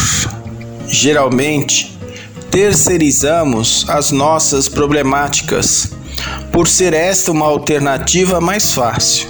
Geralmente, 0.87 1.99
terceirizamos 2.51 3.87
as 3.89 4.11
nossas 4.11 4.69
problemáticas, 4.69 5.95
por 6.53 6.69
ser 6.69 6.93
esta 6.93 7.33
uma 7.33 7.47
alternativa 7.47 8.39
mais 8.39 8.75
fácil. 8.75 9.29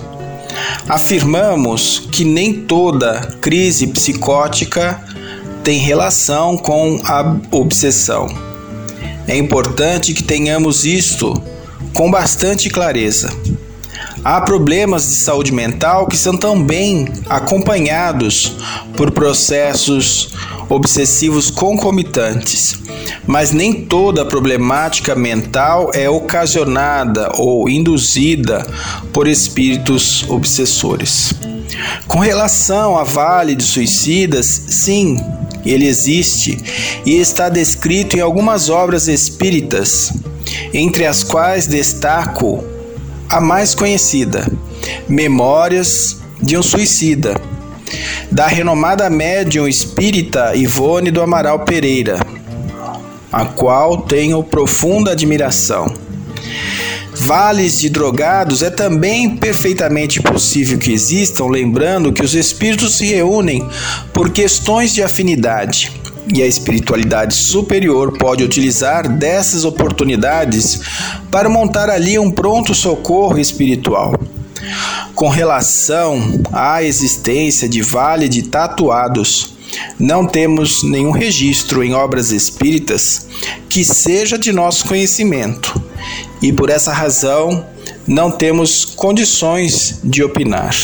Afirmamos 0.89 2.09
que 2.11 2.25
nem 2.25 2.53
toda 2.53 3.21
crise 3.41 3.87
psicótica 3.89 5.03
tem 5.63 5.79
relação 5.79 6.57
com 6.57 7.01
a 7.05 7.37
obsessão. 7.51 8.27
É 9.27 9.37
importante 9.37 10.13
que 10.13 10.23
tenhamos 10.23 10.85
isto 10.85 11.41
com 11.95 12.11
bastante 12.11 12.69
clareza. 12.69 13.31
Há 14.25 14.41
problemas 14.41 15.09
de 15.09 15.17
saúde 15.17 15.53
mental 15.53 16.07
que 16.07 16.17
são 16.17 16.37
também 16.37 17.09
acompanhados 17.29 18.57
por 18.97 19.11
processos 19.11 20.33
obsessivos 20.69 21.51
concomitantes, 21.51 22.79
mas 23.27 23.51
nem 23.51 23.73
toda 23.73 24.25
problemática 24.25 25.17
mental 25.17 25.91
é 25.93 26.09
ocasionada 26.09 27.33
ou 27.37 27.69
induzida 27.69 28.65
por 29.13 29.27
espíritos 29.27 30.25
obsessores. 30.29 31.35
Com 32.07 32.21
relação 32.21 32.97
a 32.97 33.03
Vale 33.03 33.57
de 33.57 33.65
Suicidas, 33.65 34.47
sim, 34.47 35.19
ele 35.67 35.87
existe 35.87 36.63
e 37.05 37.17
está 37.17 37.49
descrito 37.49 38.17
em 38.17 38.21
algumas 38.21 38.71
obras 38.71 39.09
espíritas, 39.09 40.13
entre 40.73 41.07
as 41.07 41.25
quais 41.25 41.67
destaco 41.67 42.72
a 43.33 43.41
mais 43.41 43.75
conhecida, 43.75 44.47
Memórias 45.09 46.19
de 46.39 46.55
um 46.59 46.63
Suicida, 46.63 47.41
da 48.31 48.47
renomada 48.47 49.09
médium 49.09 49.67
espírita 49.67 50.55
Ivone 50.55 51.11
do 51.11 51.23
Amaral 51.23 51.61
Pereira, 51.61 52.19
a 53.33 53.47
qual 53.47 54.03
tenho 54.03 54.43
profunda 54.45 55.13
admiração. 55.13 55.95
Vales 57.15 57.81
de 57.81 57.89
drogados 57.89 58.61
é 58.63 58.69
também 58.69 59.35
perfeitamente 59.35 60.21
possível 60.21 60.77
que 60.77 60.93
existam, 60.93 61.47
lembrando 61.47 62.13
que 62.13 62.23
os 62.23 62.35
espíritos 62.35 62.99
se 62.99 63.07
reúnem 63.07 63.67
por 64.13 64.29
questões 64.29 64.93
de 64.93 65.03
afinidade 65.03 66.02
e 66.29 66.43
a 66.43 66.47
espiritualidade 66.47 67.35
superior 67.35 68.17
pode 68.17 68.45
utilizar 68.45 69.09
dessas 69.09 69.65
oportunidades 69.65 70.81
para 71.31 71.49
montar 71.49 71.91
ali 71.91 72.19
um 72.19 72.31
pronto 72.31 72.75
socorro 72.75 73.39
espiritual. 73.39 74.15
Com 75.15 75.29
relação 75.29 76.43
à 76.53 76.83
existência 76.83 77.69
de 77.69 77.83
vale 77.83 78.29
de 78.29 78.43
tatuados, 78.43 79.55
não 79.99 80.27
temos 80.27 80.83
nenhum 80.83 81.11
registro 81.11 81.83
em 81.83 81.95
obras 81.95 82.31
espíritas 82.31 83.27
que 83.69 83.85
seja 83.85 84.39
de 84.39 84.53
nosso 84.53 84.87
conhecimento, 84.87 85.83
e 86.41 86.53
por 86.53 86.71
essa 86.71 86.93
razão 86.93 87.65
não 88.07 88.31
temos 88.31 88.85
condições 88.85 90.01
de 90.03 90.23
opinar. 90.23 90.77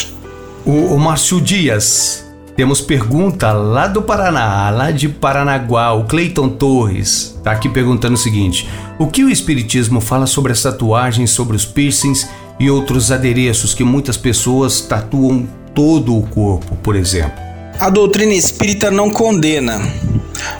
O, 0.64 0.94
o 0.94 0.98
Márcio 0.98 1.40
Dias, 1.40 2.24
Temos 2.58 2.80
pergunta 2.80 3.52
lá 3.52 3.86
do 3.86 4.02
Paraná, 4.02 4.68
lá 4.70 4.90
de 4.90 5.08
Paranaguá, 5.08 5.92
o 5.92 6.06
Cleiton 6.06 6.48
Torres 6.48 7.36
está 7.36 7.52
aqui 7.52 7.68
perguntando 7.68 8.14
o 8.14 8.18
seguinte: 8.18 8.68
O 8.98 9.06
que 9.06 9.22
o 9.22 9.30
Espiritismo 9.30 10.00
fala 10.00 10.26
sobre 10.26 10.50
as 10.50 10.60
tatuagens, 10.60 11.30
sobre 11.30 11.54
os 11.54 11.64
piercings 11.64 12.28
e 12.58 12.68
outros 12.68 13.12
adereços 13.12 13.74
que 13.74 13.84
muitas 13.84 14.16
pessoas 14.16 14.80
tatuam 14.80 15.48
todo 15.72 16.18
o 16.18 16.26
corpo, 16.26 16.74
por 16.82 16.96
exemplo? 16.96 17.38
A 17.78 17.88
doutrina 17.90 18.34
espírita 18.34 18.90
não 18.90 19.08
condena, 19.08 19.80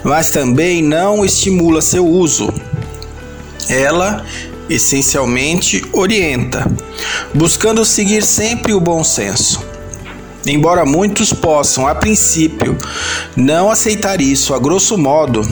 mas 0.01 0.31
também 0.31 0.81
não 0.81 1.25
estimula 1.25 1.81
seu 1.81 2.07
uso. 2.07 2.47
Ela 3.67 4.23
essencialmente 4.69 5.83
orienta, 5.91 6.65
buscando 7.33 7.83
seguir 7.83 8.23
sempre 8.23 8.73
o 8.73 8.79
bom 8.79 9.03
senso. 9.03 9.67
Embora 10.49 10.83
muitos 10.83 11.31
possam, 11.31 11.87
a 11.87 11.93
princípio, 11.93 12.75
não 13.35 13.69
aceitar 13.69 14.19
isso, 14.19 14.55
a 14.55 14.59
grosso 14.59 14.97
modo, 14.97 15.47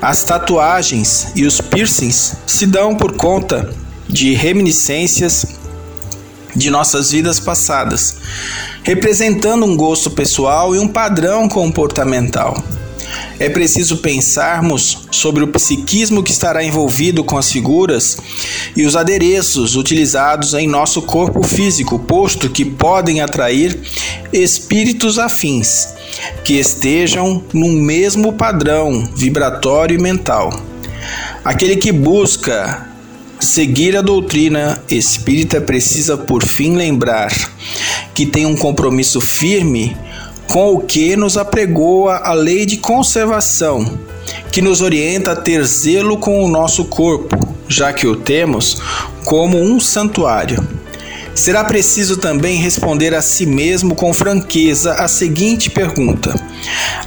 as 0.00 0.22
tatuagens 0.22 1.30
e 1.36 1.44
os 1.44 1.60
piercings 1.60 2.36
se 2.46 2.66
dão 2.66 2.96
por 2.96 3.12
conta 3.12 3.68
de 4.08 4.32
reminiscências 4.32 5.44
de 6.56 6.70
nossas 6.70 7.10
vidas 7.10 7.38
passadas, 7.38 8.16
representando 8.82 9.66
um 9.66 9.76
gosto 9.76 10.10
pessoal 10.10 10.74
e 10.74 10.78
um 10.78 10.88
padrão 10.88 11.46
comportamental. 11.46 12.56
É 13.40 13.48
preciso 13.48 13.96
pensarmos 13.96 15.08
sobre 15.10 15.42
o 15.42 15.48
psiquismo 15.48 16.22
que 16.22 16.30
estará 16.30 16.62
envolvido 16.62 17.24
com 17.24 17.38
as 17.38 17.50
figuras 17.50 18.18
e 18.76 18.84
os 18.84 18.94
adereços 18.94 19.76
utilizados 19.76 20.52
em 20.52 20.68
nosso 20.68 21.00
corpo 21.00 21.42
físico, 21.42 21.98
posto 21.98 22.50
que 22.50 22.66
podem 22.66 23.22
atrair 23.22 23.80
espíritos 24.30 25.18
afins 25.18 25.88
que 26.44 26.58
estejam 26.58 27.42
no 27.54 27.68
mesmo 27.68 28.34
padrão 28.34 29.08
vibratório 29.16 29.98
e 29.98 30.02
mental. 30.02 30.52
Aquele 31.42 31.76
que 31.76 31.92
busca 31.92 32.88
seguir 33.40 33.96
a 33.96 34.02
doutrina 34.02 34.82
espírita 34.90 35.62
precisa, 35.62 36.18
por 36.18 36.44
fim, 36.44 36.76
lembrar 36.76 37.32
que 38.14 38.26
tem 38.26 38.44
um 38.44 38.54
compromisso 38.54 39.18
firme 39.18 39.96
com 40.50 40.74
o 40.74 40.80
que 40.80 41.14
nos 41.14 41.38
apregoa 41.38 42.16
a 42.24 42.32
lei 42.32 42.66
de 42.66 42.76
conservação, 42.76 44.00
que 44.50 44.60
nos 44.60 44.80
orienta 44.80 45.30
a 45.30 45.36
ter 45.36 45.64
zelo 45.64 46.18
com 46.18 46.42
o 46.42 46.48
nosso 46.48 46.86
corpo, 46.86 47.54
já 47.68 47.92
que 47.92 48.04
o 48.04 48.16
temos 48.16 48.82
como 49.24 49.56
um 49.56 49.78
santuário. 49.78 50.66
Será 51.36 51.62
preciso 51.62 52.16
também 52.16 52.56
responder 52.56 53.14
a 53.14 53.22
si 53.22 53.46
mesmo 53.46 53.94
com 53.94 54.12
franqueza 54.12 54.94
a 54.94 55.06
seguinte 55.06 55.70
pergunta: 55.70 56.34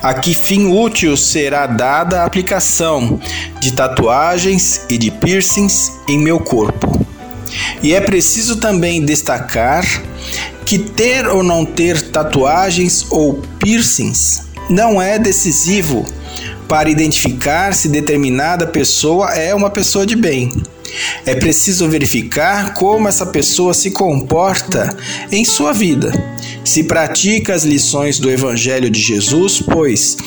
A 0.01 0.13
que 0.13 0.33
fim 0.33 0.71
útil 0.71 1.17
será 1.17 1.67
dada 1.67 2.21
a 2.21 2.25
aplicação 2.25 3.19
de 3.59 3.73
tatuagens 3.73 4.85
e 4.89 4.97
de 4.97 5.12
piercings 5.12 5.91
em 6.07 6.17
meu 6.17 6.39
corpo? 6.39 7.05
E 7.83 7.93
é 7.93 8.00
preciso 8.00 8.55
também 8.55 9.03
destacar 9.03 9.83
que 10.74 10.80
ter 10.80 11.27
ou 11.27 11.44
não 11.44 11.63
ter 11.63 12.01
tatuagens 12.01 13.06
ou 13.12 13.39
piercings 13.60 14.48
não 14.68 15.00
é 15.00 15.20
decisivo 15.20 16.03
para 16.68 16.89
identificar 16.89 17.75
se 17.75 17.88
determinada 17.88 18.65
pessoa 18.65 19.36
é 19.36 19.53
uma 19.53 19.70
pessoa 19.70 20.03
de 20.03 20.15
bem. 20.15 20.51
É 21.27 21.36
preciso 21.36 21.88
verificar 21.88 22.74
como 22.74 23.08
essa 23.08 23.24
pessoa 23.24 23.72
se 23.72 23.92
comporta 23.92 24.98
em 25.32 25.46
sua 25.46 25.74
vida. 25.74 26.12
Se 26.65 26.86
pratica 26.86 27.53
as 27.53 27.63
lições 27.63 28.18
do 28.18 28.32
Evangelho 28.32 28.89
de 28.89 29.00
Jesus, 29.00 29.62
pois 29.62 30.18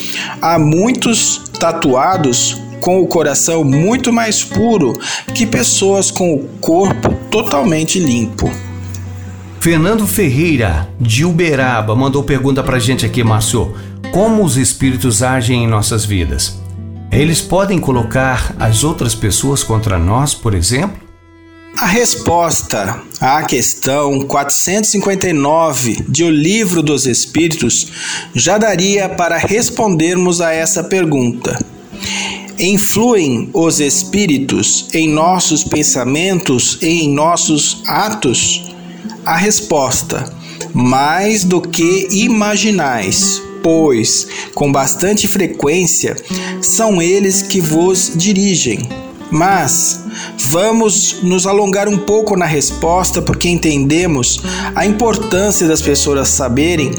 há 0.41 0.61
muitos 0.61 1.43
tatuados 1.59 2.57
com 2.81 3.01
o 3.01 3.09
coração 3.09 3.65
muito 3.65 4.13
mais 4.13 4.45
puro 4.45 4.97
que 5.35 5.45
pessoas 5.45 6.13
com 6.13 6.35
o 6.35 6.45
corpo 6.61 7.13
totalmente 7.33 7.99
limpo. 7.99 8.49
Fernando 9.61 10.07
Ferreira, 10.07 10.89
de 11.01 11.25
Uberaba, 11.25 11.97
mandou 11.97 12.23
pergunta 12.23 12.63
pra 12.63 12.79
gente 12.79 13.05
aqui, 13.05 13.25
Márcio. 13.25 13.75
Como 14.13 14.45
os 14.45 14.57
espíritos 14.57 15.23
agem 15.23 15.65
em 15.65 15.67
nossas 15.67 16.05
vidas? 16.05 16.61
Eles 17.11 17.41
podem 17.41 17.79
colocar 17.79 18.55
as 18.59 18.85
outras 18.85 19.15
pessoas 19.15 19.63
contra 19.63 19.99
nós, 19.99 20.35
por 20.35 20.55
exemplo? 20.55 21.07
A 21.79 21.87
resposta 21.87 23.03
à 23.21 23.43
questão 23.43 24.21
459 24.21 26.05
de 26.09 26.25
O 26.25 26.31
Livro 26.31 26.83
dos 26.83 27.07
Espíritos 27.07 27.93
já 28.35 28.57
daria 28.57 29.09
para 29.09 29.37
respondermos 29.37 30.41
a 30.41 30.53
essa 30.53 30.85
pergunta. 30.85 31.59
Influem 32.59 33.51
os 33.53 33.79
espíritos 33.81 34.89
em 34.95 35.07
nossos 35.07 35.63
pensamentos 35.63 36.79
e 36.81 37.05
em 37.05 37.13
nossos 37.13 37.83
atos? 37.87 38.66
A 39.27 39.35
resposta: 39.37 40.33
mais 40.73 41.43
do 41.43 41.61
que 41.61 42.07
imaginais, 42.13 43.43
pois 43.61 44.29
com 44.55 44.71
bastante 44.71 45.27
frequência 45.27 46.15
são 46.63 47.03
eles 47.03 47.43
que 47.43 47.61
vos 47.61 48.13
dirigem. 48.15 48.89
Mas 49.29 50.05
vamos 50.39 51.25
nos 51.25 51.45
alongar 51.45 51.89
um 51.89 51.99
pouco 51.99 52.37
na 52.37 52.47
resposta 52.47 53.21
porque 53.21 53.49
entendemos 53.49 54.41
a 54.77 54.87
importância 54.87 55.67
das 55.67 55.83
pessoas 55.83 56.29
saberem 56.29 56.93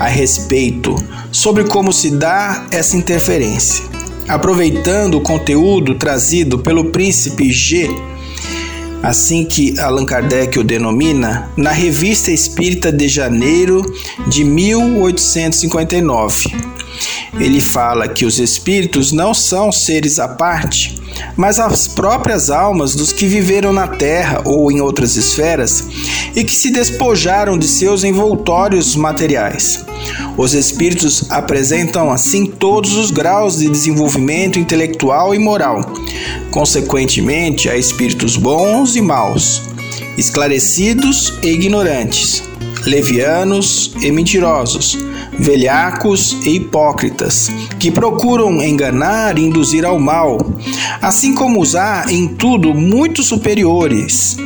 a 0.00 0.06
respeito 0.06 0.96
sobre 1.30 1.64
como 1.64 1.92
se 1.92 2.12
dá 2.12 2.66
essa 2.70 2.96
interferência. 2.96 3.84
Aproveitando 4.26 5.18
o 5.18 5.20
conteúdo 5.20 5.96
trazido 5.96 6.58
pelo 6.60 6.86
príncipe 6.86 7.52
G 7.52 7.90
assim 9.04 9.44
que 9.44 9.78
Allan 9.78 10.06
Kardec 10.06 10.58
o 10.58 10.64
denomina, 10.64 11.52
na 11.56 11.70
Revista 11.70 12.32
Espírita 12.32 12.90
de 12.90 13.06
janeiro 13.06 13.84
de 14.28 14.42
1859. 14.44 16.74
Ele 17.38 17.60
fala 17.60 18.08
que 18.08 18.24
os 18.24 18.38
espíritos 18.38 19.12
não 19.12 19.34
são 19.34 19.72
seres 19.72 20.18
à 20.18 20.28
parte, 20.28 21.00
mas 21.36 21.58
as 21.58 21.88
próprias 21.88 22.50
almas 22.50 22.94
dos 22.94 23.12
que 23.12 23.26
viveram 23.26 23.72
na 23.72 23.88
Terra 23.88 24.42
ou 24.44 24.70
em 24.70 24.80
outras 24.80 25.16
esferas 25.16 25.84
e 26.34 26.44
que 26.44 26.52
se 26.52 26.70
despojaram 26.70 27.58
de 27.58 27.66
seus 27.66 28.04
envoltórios 28.04 28.94
materiais. 28.94 29.84
Os 30.36 30.54
espíritos 30.54 31.30
apresentam 31.30 32.10
assim 32.10 32.46
todos 32.46 32.94
os 32.94 33.10
graus 33.10 33.58
de 33.58 33.68
desenvolvimento 33.68 34.58
intelectual 34.58 35.34
e 35.34 35.38
moral. 35.38 35.80
Consequentemente, 36.50 37.68
há 37.68 37.76
espíritos 37.76 38.36
bons 38.36 38.96
e 38.96 39.00
maus, 39.00 39.62
esclarecidos 40.16 41.34
e 41.42 41.48
ignorantes, 41.48 42.42
levianos 42.86 43.92
e 44.00 44.10
mentirosos, 44.10 44.98
velhacos 45.38 46.36
e 46.44 46.56
hipócritas, 46.56 47.50
que 47.78 47.90
procuram 47.90 48.62
enganar 48.62 49.38
e 49.38 49.42
induzir 49.42 49.84
ao 49.84 49.98
mal, 49.98 50.38
assim 51.00 51.34
como 51.34 51.60
usar 51.60 52.10
em 52.10 52.28
tudo 52.28 52.74
muito 52.74 53.22
superiores 53.22 54.36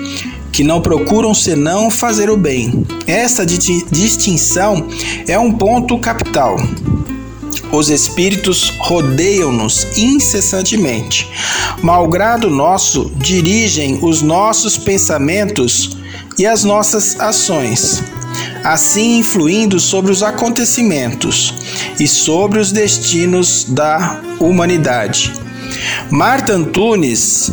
que 0.59 0.65
não 0.65 0.81
procuram 0.81 1.33
senão 1.33 1.89
fazer 1.89 2.29
o 2.29 2.37
bem. 2.37 2.85
Esta 3.07 3.47
distinção 3.47 4.89
é 5.29 5.39
um 5.39 5.53
ponto 5.53 5.97
capital. 6.01 6.57
Os 7.71 7.91
espíritos 7.91 8.73
rodeiam-nos 8.81 9.87
incessantemente. 9.97 11.29
Malgrado 11.81 12.51
nosso, 12.51 13.13
dirigem 13.17 14.01
os 14.03 14.21
nossos 14.21 14.77
pensamentos 14.77 15.97
e 16.37 16.45
as 16.45 16.65
nossas 16.65 17.21
ações, 17.21 18.03
assim 18.65 19.19
influindo 19.19 19.79
sobre 19.81 20.11
os 20.11 20.23
acontecimentos 20.23 21.55
e 21.99 22.07
sobre 22.07 22.59
os 22.59 22.73
destinos 22.73 23.65
da 23.69 24.21
humanidade. 24.41 25.33
Marta 26.11 26.53
Antunes 26.53 27.53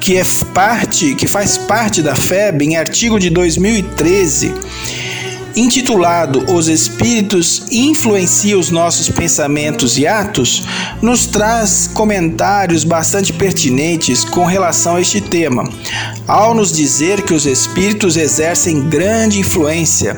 que 0.00 0.16
é 0.16 0.24
parte, 0.54 1.14
que 1.14 1.26
faz 1.26 1.58
parte 1.58 2.02
da 2.02 2.16
FEB, 2.16 2.64
em 2.64 2.76
artigo 2.76 3.20
de 3.20 3.28
2013, 3.28 4.54
intitulado 5.56 6.52
Os 6.52 6.68
Espíritos 6.68 7.64
Influenciam 7.70 8.60
os 8.60 8.70
Nossos 8.70 9.08
Pensamentos 9.08 9.98
e 9.98 10.06
Atos, 10.06 10.62
nos 11.02 11.26
traz 11.26 11.88
comentários 11.92 12.84
bastante 12.84 13.32
pertinentes 13.32 14.24
com 14.24 14.44
relação 14.44 14.96
a 14.96 15.00
este 15.00 15.20
tema, 15.20 15.68
ao 16.26 16.54
nos 16.54 16.72
dizer 16.72 17.22
que 17.22 17.34
os 17.34 17.46
espíritos 17.46 18.16
exercem 18.16 18.88
grande 18.88 19.38
influência 19.38 20.16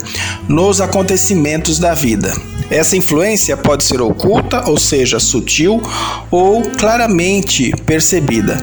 nos 0.49 0.81
acontecimentos 0.81 1.79
da 1.79 1.95
vida. 1.95 2.33
Essa 2.73 2.97
influência 2.97 3.55
pode 3.55 3.85
ser 3.85 4.01
oculta, 4.01 4.69
ou 4.71 4.79
seja, 4.79 5.21
sutil, 5.21 5.83
ou 6.31 6.63
claramente 6.63 7.71
percebida. 7.85 8.59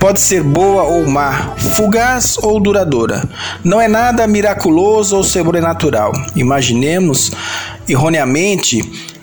Pode 0.00 0.20
ser 0.20 0.42
boa 0.42 0.82
ou 0.82 1.06
má, 1.06 1.54
fugaz 1.76 2.36
ou 2.38 2.58
duradoura. 2.58 3.22
Não 3.62 3.80
é 3.80 3.86
nada 3.86 4.26
miraculoso 4.26 5.16
ou 5.16 5.22
sobrenatural. 5.22 6.11
Imaginemos 6.36 7.32
erroneamente, 7.88 8.82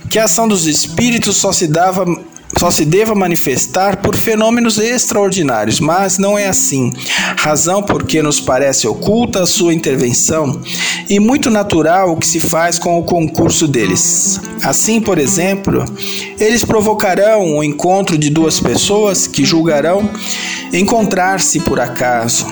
que 0.09 0.19
a 0.19 0.25
ação 0.25 0.47
dos 0.47 0.65
espíritos 0.65 1.37
só 1.37 1.51
se 1.51 1.67
dava 1.67 2.05
só 2.57 2.71
se 2.71 2.83
deva 2.83 3.13
manifestar 3.13 3.97
por 3.97 4.15
fenômenos 4.15 4.79
extraordinários, 4.79 5.79
mas 5.79 6.17
não 6.17 6.37
é 6.37 6.47
assim. 6.47 6.91
Razão 7.37 7.83
porque 7.83 8.21
nos 8.21 8.41
parece 8.41 8.87
oculta 8.87 9.43
a 9.43 9.45
sua 9.45 9.73
intervenção 9.73 10.59
e 11.07 11.19
muito 11.19 11.49
natural 11.49 12.11
o 12.11 12.17
que 12.17 12.27
se 12.27 12.39
faz 12.39 12.79
com 12.79 12.99
o 12.99 13.03
concurso 13.03 13.67
deles. 13.67 14.41
Assim, 14.63 14.99
por 14.99 15.19
exemplo, 15.19 15.85
eles 16.39 16.65
provocarão 16.65 17.57
o 17.57 17.63
encontro 17.63 18.17
de 18.17 18.29
duas 18.29 18.59
pessoas 18.59 19.27
que 19.27 19.45
julgarão 19.45 20.09
encontrar-se 20.73 21.59
por 21.59 21.79
acaso. 21.79 22.45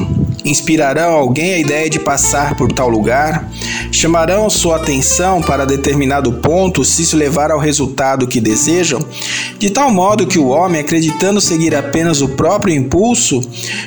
Inspirarão 0.45 1.13
alguém 1.13 1.54
a 1.54 1.60
ideia 1.60 1.89
de 1.89 2.00
passar 2.00 2.56
por 2.56 2.71
tal 2.71 2.88
lugar, 2.88 3.50
chamarão 3.91 4.50
sua 4.50 4.78
atenção 4.78 5.41
para 5.41 5.65
determinado 5.65 6.32
ponto 6.34 6.86
se 6.86 7.02
isso 7.02 7.17
levar 7.17 7.52
ao 7.52 7.60
resultado 7.60 8.28
que 8.28 8.39
desejam, 8.39 9.04
de 9.58 9.69
tal 9.69 9.91
modo 9.91 10.28
que 10.28 10.39
o 10.39 10.47
homem, 10.47 10.82
acreditando 10.82 11.41
seguir 11.41 11.76
apenas 11.76 12.21
o 12.21 12.30
próprio 12.30 12.73
impulso, 12.73 13.41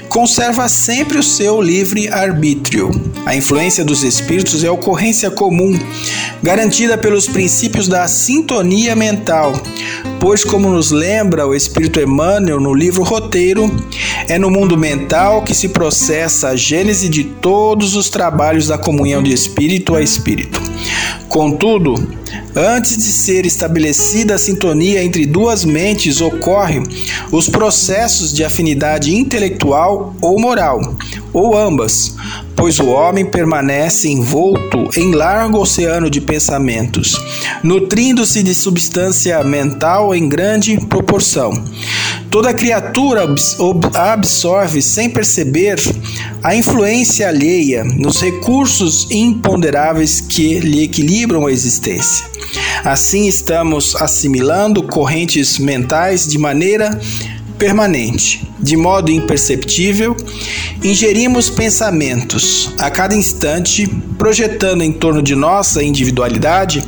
conserva 0.09 0.69
sempre 0.69 1.19
o 1.19 1.23
seu 1.23 1.63
livre 1.63 2.09
arbítrio. 2.09 2.91
A 3.25 3.35
influência 3.35 3.85
dos 3.85 4.03
espíritos 4.03 4.65
é 4.65 4.71
ocorrência 4.71 5.31
comum, 5.31 5.79
garantida 6.43 6.99
pelos 6.99 7.27
princípios 7.27 7.89
da 7.89 8.07
sintonia 8.09 8.97
mental, 8.97 9.53
pois, 10.21 10.45
como 10.45 10.69
nos 10.69 10.91
lembra 10.91 11.47
o 11.47 11.55
espírito 11.55 11.99
Emmanuel 11.99 12.61
no 12.61 12.75
livro 12.75 13.03
Roteiro, 13.03 13.75
é 14.29 14.39
no 14.39 14.51
mundo 14.51 14.77
mental 14.77 15.43
que 15.43 15.55
se 15.55 15.71
processa 15.71 16.49
a 16.49 16.57
gênese 16.57 17.09
de 17.09 17.25
todos 17.25 17.97
os 17.97 18.11
trabalhos 18.11 18.69
da 18.69 18.77
comunhão 18.77 19.23
de 19.23 19.33
espírito 19.33 19.97
a 19.97 20.03
espírito. 20.03 20.61
Contudo, 21.29 21.95
antes 22.55 22.97
de 22.97 23.13
ser 23.13 23.47
estabelecida 23.47 24.35
a 24.35 24.39
sintonia 24.39 25.03
entre 25.03 25.25
duas 25.25 25.65
mentes, 25.65 26.21
ocorrem 26.21 26.83
os 27.33 27.49
processos 27.49 28.33
de 28.33 28.45
afinidade 28.45 29.15
intelectual 29.15 30.15
ou 30.21 30.39
moral, 30.39 30.81
ou 31.33 31.57
ambas, 31.57 32.15
pois 32.61 32.79
o 32.79 32.89
homem 32.89 33.25
permanece 33.25 34.07
envolto 34.11 34.91
em 34.95 35.13
largo 35.13 35.59
oceano 35.59 36.11
de 36.11 36.21
pensamentos, 36.21 37.19
nutrindo-se 37.63 38.43
de 38.43 38.55
substância 38.55 39.43
mental 39.43 40.15
em 40.15 40.29
grande 40.29 40.77
proporção. 40.87 41.51
Toda 42.31 42.53
criatura 42.53 43.27
absorve 43.95 44.83
sem 44.83 45.09
perceber 45.09 45.81
a 46.43 46.55
influência 46.55 47.29
alheia 47.29 47.83
nos 47.83 48.21
recursos 48.21 49.11
imponderáveis 49.11 50.21
que 50.21 50.61
lhe 50.61 50.83
equilibram 50.83 51.47
a 51.47 51.53
existência. 51.53 52.27
Assim, 52.85 53.27
estamos 53.27 53.97
assimilando 53.97 54.83
correntes 54.83 55.59
mentais 55.59 56.27
de 56.27 56.37
maneira 56.37 57.01
permanente, 57.61 58.49
de 58.59 58.75
modo 58.75 59.13
imperceptível, 59.13 60.17
ingerimos 60.83 61.51
pensamentos 61.51 62.71
a 62.79 62.91
cada 62.91 63.15
instante, 63.15 63.87
projetando 64.17 64.83
em 64.83 64.91
torno 64.91 65.23
de 65.23 65.37
nossa 65.37 65.85
individualidade 65.85 66.83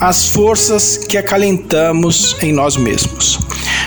as 0.00 0.30
forças 0.30 0.96
que 0.96 1.18
acalentamos 1.18 2.36
em 2.40 2.54
nós 2.54 2.74
mesmos. 2.74 3.38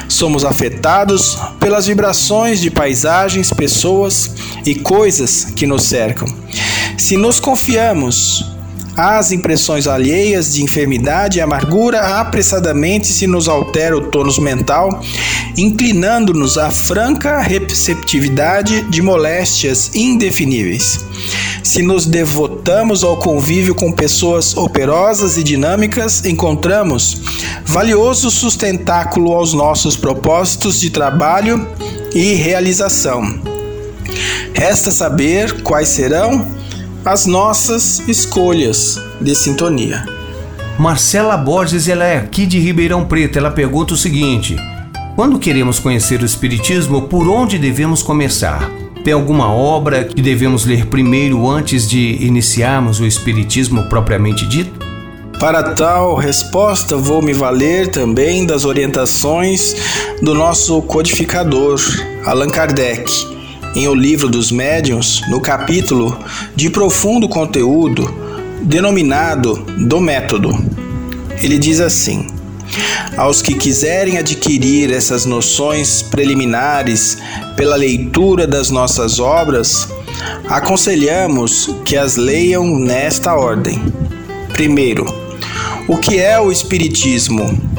Somos 0.07 0.45
afetados 0.45 1.39
pelas 1.59 1.87
vibrações 1.87 2.61
de 2.61 2.69
paisagens, 2.69 3.51
pessoas 3.51 4.35
e 4.63 4.75
coisas 4.75 5.45
que 5.55 5.65
nos 5.65 5.83
cercam. 5.83 6.27
Se 6.99 7.17
nos 7.17 7.39
confiamos 7.39 8.45
às 8.97 9.31
impressões 9.31 9.87
alheias 9.87 10.53
de 10.53 10.63
enfermidade 10.63 11.37
e 11.37 11.41
amargura, 11.41 12.19
apressadamente 12.19 13.07
se 13.07 13.27
nos 13.27 13.47
altera 13.47 13.95
o 13.95 14.01
tônus 14.01 14.39
mental, 14.39 15.01
inclinando-nos 15.55 16.57
à 16.57 16.71
franca 16.71 17.39
receptividade 17.39 18.81
de 18.89 19.01
moléstias 19.01 19.91
indefiníveis. 19.93 21.05
Se 21.63 21.83
nos 21.83 22.05
devotamos 22.05 23.03
ao 23.03 23.17
convívio 23.17 23.75
com 23.75 23.91
pessoas 23.91 24.55
operosas 24.57 25.37
e 25.37 25.43
dinâmicas, 25.43 26.25
encontramos 26.25 27.21
valioso 27.65 28.31
sustentáculo 28.31 29.33
aos 29.33 29.53
nossos 29.53 29.95
propósitos 29.95 30.79
de 30.79 30.89
trabalho 30.89 31.67
e 32.15 32.33
realização. 32.33 33.41
Resta 34.53 34.89
saber 34.89 35.61
quais 35.61 35.89
serão 35.89 36.47
as 37.05 37.25
nossas 37.25 37.99
escolhas 38.07 39.01
de 39.21 39.35
sintonia. 39.35 40.05
Marcela 40.77 41.35
Borges, 41.35 41.87
ela 41.87 42.05
é 42.05 42.17
aqui 42.17 42.45
de 42.45 42.59
Ribeirão 42.59 43.05
Preto. 43.05 43.37
Ela 43.37 43.49
pergunta 43.49 43.93
o 43.93 43.97
seguinte: 43.97 44.55
Quando 45.15 45.39
queremos 45.39 45.79
conhecer 45.79 46.21
o 46.21 46.25
Espiritismo, 46.25 47.03
por 47.03 47.27
onde 47.27 47.57
devemos 47.57 48.03
começar? 48.03 48.69
Tem 49.03 49.13
alguma 49.13 49.51
obra 49.51 50.03
que 50.03 50.21
devemos 50.21 50.65
ler 50.65 50.85
primeiro 50.87 51.49
antes 51.49 51.87
de 51.87 52.17
iniciarmos 52.23 52.99
o 52.99 53.05
Espiritismo 53.05 53.83
propriamente 53.89 54.45
dito? 54.45 54.85
Para 55.39 55.75
tal 55.75 56.15
resposta, 56.15 56.97
vou 56.97 57.21
me 57.21 57.31
valer 57.31 57.89
também 57.89 58.45
das 58.45 58.65
orientações 58.65 59.75
do 60.21 60.33
nosso 60.33 60.81
codificador, 60.81 61.79
Allan 62.25 62.49
Kardec, 62.49 63.36
em 63.77 63.87
O 63.87 63.93
Livro 63.93 64.27
dos 64.27 64.51
Médiuns, 64.51 65.21
no 65.29 65.39
capítulo 65.39 66.19
de 66.55 66.67
profundo 66.67 67.29
conteúdo 67.29 68.11
denominado 68.63 69.53
Do 69.87 70.01
Método. 70.01 70.49
Ele 71.43 71.59
diz 71.59 71.79
assim: 71.79 72.25
aos 73.15 73.39
que 73.39 73.53
quiserem 73.53 74.17
adquirir 74.17 74.91
essas 74.91 75.25
noções 75.25 76.01
preliminares 76.01 77.19
pela 77.55 77.75
leitura 77.75 78.47
das 78.47 78.71
nossas 78.71 79.19
obras, 79.19 79.87
aconselhamos 80.49 81.69
que 81.85 81.95
as 81.95 82.15
leiam 82.15 82.79
nesta 82.79 83.35
ordem. 83.35 83.79
Primeiro, 84.53 85.05
o 85.87 85.97
que 85.97 86.17
é 86.17 86.39
o 86.39 86.51
Espiritismo? 86.51 87.76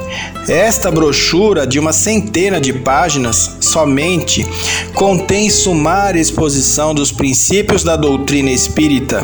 Esta 0.48 0.90
brochura 0.90 1.66
de 1.66 1.78
uma 1.78 1.92
centena 1.92 2.60
de 2.60 2.72
páginas 2.72 3.56
somente 3.60 4.46
contém 4.94 5.50
sumária 5.50 6.20
exposição 6.20 6.94
dos 6.94 7.12
princípios 7.12 7.84
da 7.84 7.96
doutrina 7.96 8.50
espírita, 8.50 9.22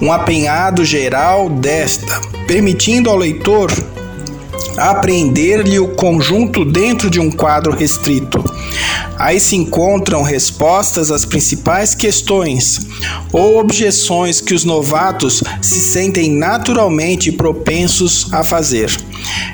um 0.00 0.12
apanhado 0.12 0.84
geral 0.84 1.48
desta, 1.48 2.20
permitindo 2.46 3.08
ao 3.08 3.16
leitor 3.16 3.72
apreender-lhe 4.76 5.78
o 5.78 5.88
conjunto 5.88 6.64
dentro 6.64 7.08
de 7.08 7.18
um 7.18 7.30
quadro 7.30 7.74
restrito. 7.74 8.44
Aí 9.18 9.40
se 9.40 9.56
encontram 9.56 10.22
respostas 10.22 11.10
às 11.10 11.24
principais 11.24 11.94
questões 11.94 12.80
ou 13.32 13.58
objeções 13.58 14.40
que 14.40 14.52
os 14.52 14.64
novatos 14.64 15.42
se 15.62 15.80
sentem 15.80 16.30
naturalmente 16.30 17.32
propensos 17.32 18.32
a 18.32 18.44
fazer. 18.44 18.94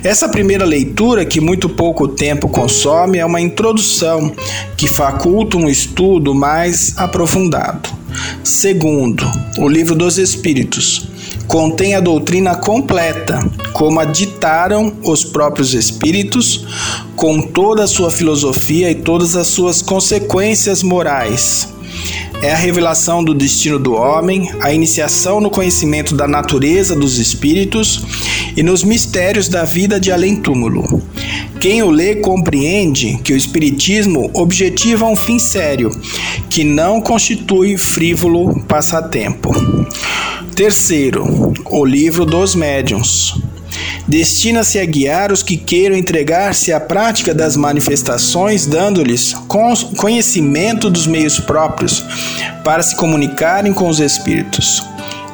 Essa 0.05 0.29
primeira 0.29 0.65
leitura, 0.65 1.25
que 1.25 1.41
muito 1.41 1.69
pouco 1.69 2.09
tempo 2.09 2.49
consome, 2.49 3.19
é 3.19 3.27
uma 3.27 3.41
introdução 3.41 4.33
que 4.77 4.87
faculta 4.87 5.57
um 5.57 5.69
estudo 5.69 6.35
mais 6.35 6.99
aprofundado. 6.99 7.89
Segundo, 8.43 9.25
o 9.59 9.69
Livro 9.69 9.95
dos 9.95 10.19
Espíritos 10.19 11.09
contém 11.47 11.95
a 11.95 12.01
doutrina 12.01 12.55
completa, 12.55 13.39
como 13.73 14.01
a 14.01 14.05
ditaram 14.05 14.95
os 15.05 15.25
próprios 15.25 15.75
espíritos, 15.75 16.67
com 17.15 17.43
toda 17.43 17.85
a 17.85 17.87
sua 17.87 18.11
filosofia 18.11 18.91
e 18.91 18.95
todas 18.95 19.37
as 19.37 19.49
suas 19.49 19.83
consequências 19.83 20.83
morais. 20.83 21.69
É 22.43 22.53
a 22.53 22.57
revelação 22.57 23.23
do 23.23 23.33
destino 23.35 23.79
do 23.79 23.95
homem, 23.95 24.51
a 24.61 24.73
iniciação 24.73 25.41
no 25.41 25.51
conhecimento 25.51 26.15
da 26.15 26.27
natureza 26.27 26.97
dos 26.97 27.19
espíritos 27.19 28.03
e 28.57 28.63
nos 28.63 28.83
mistérios 28.83 29.49
da 29.49 29.65
vida 29.65 30.01
de 30.01 30.11
além-túmulo. 30.11 31.03
Quem 31.61 31.81
o 31.83 31.91
lê 31.91 32.17
compreende 32.17 33.21
que 33.23 33.33
o 33.33 33.37
Espiritismo 33.37 34.29
objetiva 34.35 35.07
um 35.07 35.15
fim 35.15 35.39
sério, 35.39 35.91
que 36.51 36.65
não 36.65 37.01
constitui 37.01 37.79
frívolo 37.79 38.61
passatempo. 38.65 39.55
Terceiro, 40.57 41.55
o 41.71 41.85
livro 41.85 42.27
dos 42.27 42.57
médiuns. 42.57 43.41
Destina-se 44.07 44.79
a 44.79 44.85
guiar 44.85 45.33
os 45.33 45.43
que 45.43 45.57
queiram 45.57 45.97
entregar-se 45.97 46.73
à 46.73 46.81
prática 46.81 47.35
das 47.35 47.57
manifestações, 47.57 48.67
dando-lhes 48.67 49.35
conhecimento 49.97 50.91
dos 50.91 51.07
meios 51.07 51.39
próprios 51.39 52.03
para 52.65 52.83
se 52.83 52.97
comunicarem 52.97 53.73
com 53.73 53.89
os 53.89 54.01
espíritos. 54.01 54.83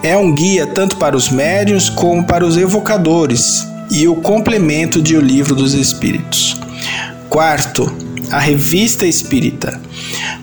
É 0.02 0.16
um 0.16 0.32
guia 0.32 0.66
tanto 0.66 0.96
para 0.96 1.16
os 1.16 1.28
médiuns 1.28 1.88
como 1.88 2.24
para 2.24 2.46
os 2.46 2.56
evocadores 2.56 3.66
e 3.90 4.06
o 4.06 4.16
complemento 4.16 5.02
de 5.02 5.16
O 5.16 5.20
Livro 5.20 5.54
dos 5.54 5.74
Espíritos. 5.74 6.56
Quarto, 7.28 7.90
a 8.30 8.38
Revista 8.38 9.06
Espírita. 9.06 9.80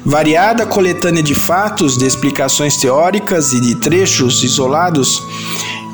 Variada 0.04 0.66
coletânea 0.66 1.24
de 1.24 1.34
fatos, 1.34 1.98
de 1.98 2.06
explicações 2.06 2.78
teóricas 2.78 3.54
e 3.54 3.62
de 3.62 3.76
trechos 3.76 4.44
isolados 4.44 5.22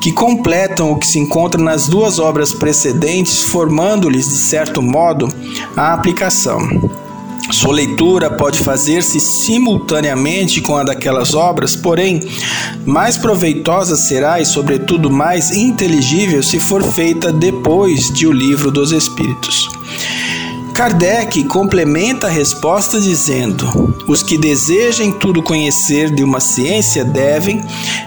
que 0.02 0.10
completam 0.10 0.90
o 0.90 0.96
que 0.96 1.06
se 1.06 1.20
encontra 1.20 1.62
nas 1.62 1.86
duas 1.86 2.18
obras 2.18 2.52
precedentes, 2.52 3.40
formando-lhes, 3.44 4.28
de 4.28 4.36
certo 4.36 4.82
modo, 4.82 5.32
a 5.76 5.94
aplicação. 5.94 6.90
Sua 7.52 7.72
leitura 7.72 8.28
pode 8.28 8.58
fazer-se 8.58 9.20
simultaneamente 9.20 10.60
com 10.60 10.76
a 10.76 10.82
daquelas 10.82 11.34
obras, 11.34 11.76
porém, 11.76 12.20
mais 12.84 13.16
proveitosa 13.16 13.94
será 13.94 14.40
e, 14.40 14.44
sobretudo, 14.44 15.08
mais 15.08 15.52
inteligível 15.52 16.42
se 16.42 16.58
for 16.58 16.82
feita 16.82 17.32
depois 17.32 18.10
de 18.10 18.26
O 18.26 18.32
Livro 18.32 18.72
dos 18.72 18.90
Espíritos. 18.90 19.68
Kardec 20.72 21.44
complementa 21.44 22.26
a 22.26 22.30
resposta 22.30 22.98
dizendo: 23.00 23.94
os 24.08 24.22
que 24.22 24.38
desejem 24.38 25.12
tudo 25.12 25.42
conhecer 25.42 26.10
de 26.10 26.24
uma 26.24 26.40
ciência 26.40 27.04
devem 27.04 27.62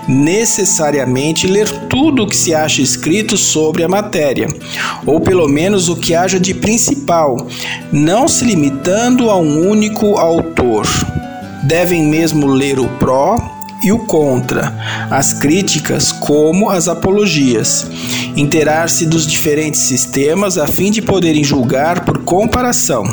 necessariamente 0.07 1.47
ler 1.47 1.69
tudo 1.87 2.23
o 2.23 2.27
que 2.27 2.35
se 2.35 2.53
acha 2.53 2.81
escrito 2.81 3.37
sobre 3.37 3.83
a 3.83 3.87
matéria, 3.87 4.47
ou 5.05 5.21
pelo 5.21 5.47
menos 5.47 5.89
o 5.89 5.95
que 5.95 6.15
haja 6.15 6.39
de 6.39 6.53
principal, 6.53 7.47
não 7.91 8.27
se 8.27 8.43
limitando 8.43 9.29
a 9.29 9.37
um 9.37 9.69
único 9.69 10.17
autor. 10.17 10.87
Devem 11.63 12.03
mesmo 12.03 12.47
ler 12.47 12.79
o 12.79 12.87
pró 12.97 13.54
e 13.83 13.91
o 13.91 13.99
contra, 13.99 14.73
as 15.11 15.33
críticas 15.33 16.11
como 16.11 16.69
as 16.69 16.87
apologias, 16.87 17.87
interar-se 18.35 19.05
dos 19.05 19.27
diferentes 19.27 19.81
sistemas 19.81 20.57
a 20.57 20.65
fim 20.65 20.89
de 20.89 21.01
poderem 21.01 21.43
julgar 21.43 22.05
por 22.05 22.19
comparação. 22.19 23.03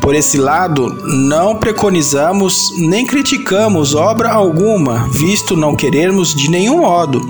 Por 0.00 0.14
esse 0.14 0.36
lado, 0.36 0.88
não 1.06 1.56
preconizamos 1.56 2.56
nem 2.78 3.06
criticamos 3.06 3.94
obra 3.94 4.30
alguma, 4.30 5.08
visto 5.12 5.56
não 5.56 5.74
querermos 5.74 6.34
de 6.34 6.50
nenhum 6.50 6.78
modo 6.78 7.20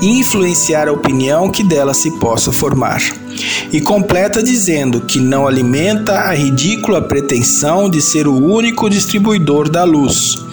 influenciar 0.00 0.88
a 0.88 0.92
opinião 0.92 1.50
que 1.50 1.62
dela 1.62 1.94
se 1.94 2.12
possa 2.12 2.52
formar. 2.52 3.00
E 3.72 3.80
completa 3.80 4.42
dizendo 4.42 5.02
que 5.02 5.20
não 5.20 5.46
alimenta 5.46 6.12
a 6.12 6.34
ridícula 6.34 7.02
pretensão 7.02 7.88
de 7.88 8.00
ser 8.00 8.26
o 8.26 8.34
único 8.34 8.88
distribuidor 8.88 9.68
da 9.68 9.84
luz 9.84 10.47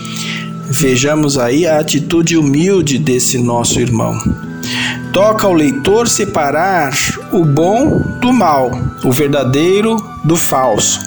Vejamos 0.70 1.38
aí 1.38 1.68
a 1.68 1.80
atitude 1.80 2.38
humilde 2.38 2.98
desse 2.98 3.38
nosso 3.38 3.80
irmão. 3.80 4.18
Toca 5.14 5.48
ao 5.48 5.54
leitor 5.54 6.10
separar 6.10 6.94
o 7.32 7.46
bom 7.46 8.02
do 8.20 8.34
mal, 8.34 8.72
o 9.04 9.12
verdadeiro 9.12 9.96
do 10.24 10.36
falso. 10.36 11.00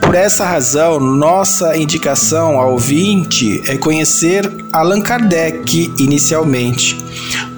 Por 0.00 0.14
essa 0.14 0.44
razão, 0.44 1.00
nossa 1.00 1.76
indicação 1.76 2.60
ao 2.60 2.72
ouvinte 2.72 3.62
é 3.66 3.76
conhecer 3.76 4.48
Allan 4.70 5.00
Kardec 5.00 5.92
inicialmente, 5.98 6.96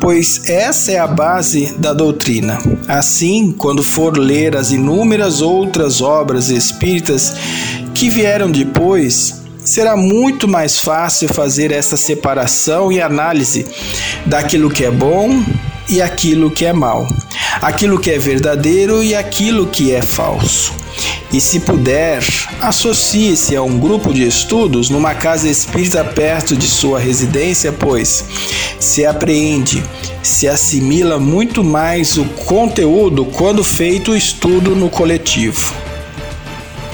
pois 0.00 0.48
essa 0.48 0.92
é 0.92 0.98
a 0.98 1.06
base 1.06 1.74
da 1.76 1.92
doutrina. 1.92 2.58
Assim, 2.86 3.52
quando 3.52 3.82
for 3.82 4.16
ler 4.16 4.56
as 4.56 4.70
inúmeras 4.70 5.42
outras 5.42 6.00
obras 6.00 6.48
espíritas 6.48 7.34
que 7.92 8.08
vieram 8.08 8.50
depois, 8.50 9.45
será 9.66 9.96
muito 9.96 10.46
mais 10.46 10.78
fácil 10.78 11.28
fazer 11.28 11.72
essa 11.72 11.96
separação 11.96 12.92
e 12.92 13.02
análise 13.02 13.66
daquilo 14.24 14.70
que 14.70 14.84
é 14.84 14.90
bom 14.90 15.42
e 15.88 16.00
aquilo 16.00 16.50
que 16.50 16.64
é 16.64 16.72
mal, 16.72 17.06
aquilo 17.60 17.98
que 17.98 18.10
é 18.10 18.18
verdadeiro 18.18 19.02
e 19.02 19.14
aquilo 19.14 19.66
que 19.66 19.92
é 19.92 20.00
falso. 20.00 20.72
E 21.32 21.40
se 21.40 21.60
puder, 21.60 22.22
associe-se 22.60 23.56
a 23.56 23.62
um 23.62 23.78
grupo 23.78 24.14
de 24.14 24.26
estudos 24.26 24.88
numa 24.88 25.14
casa 25.14 25.48
espírita 25.48 26.04
perto 26.04 26.56
de 26.56 26.66
sua 26.66 27.00
residência, 27.00 27.72
pois 27.72 28.24
se 28.78 29.04
apreende, 29.04 29.82
se 30.22 30.46
assimila 30.46 31.18
muito 31.18 31.64
mais 31.64 32.16
o 32.16 32.24
conteúdo 32.24 33.24
quando 33.26 33.64
feito 33.64 34.12
o 34.12 34.16
estudo 34.16 34.76
no 34.76 34.88
coletivo. 34.88 35.85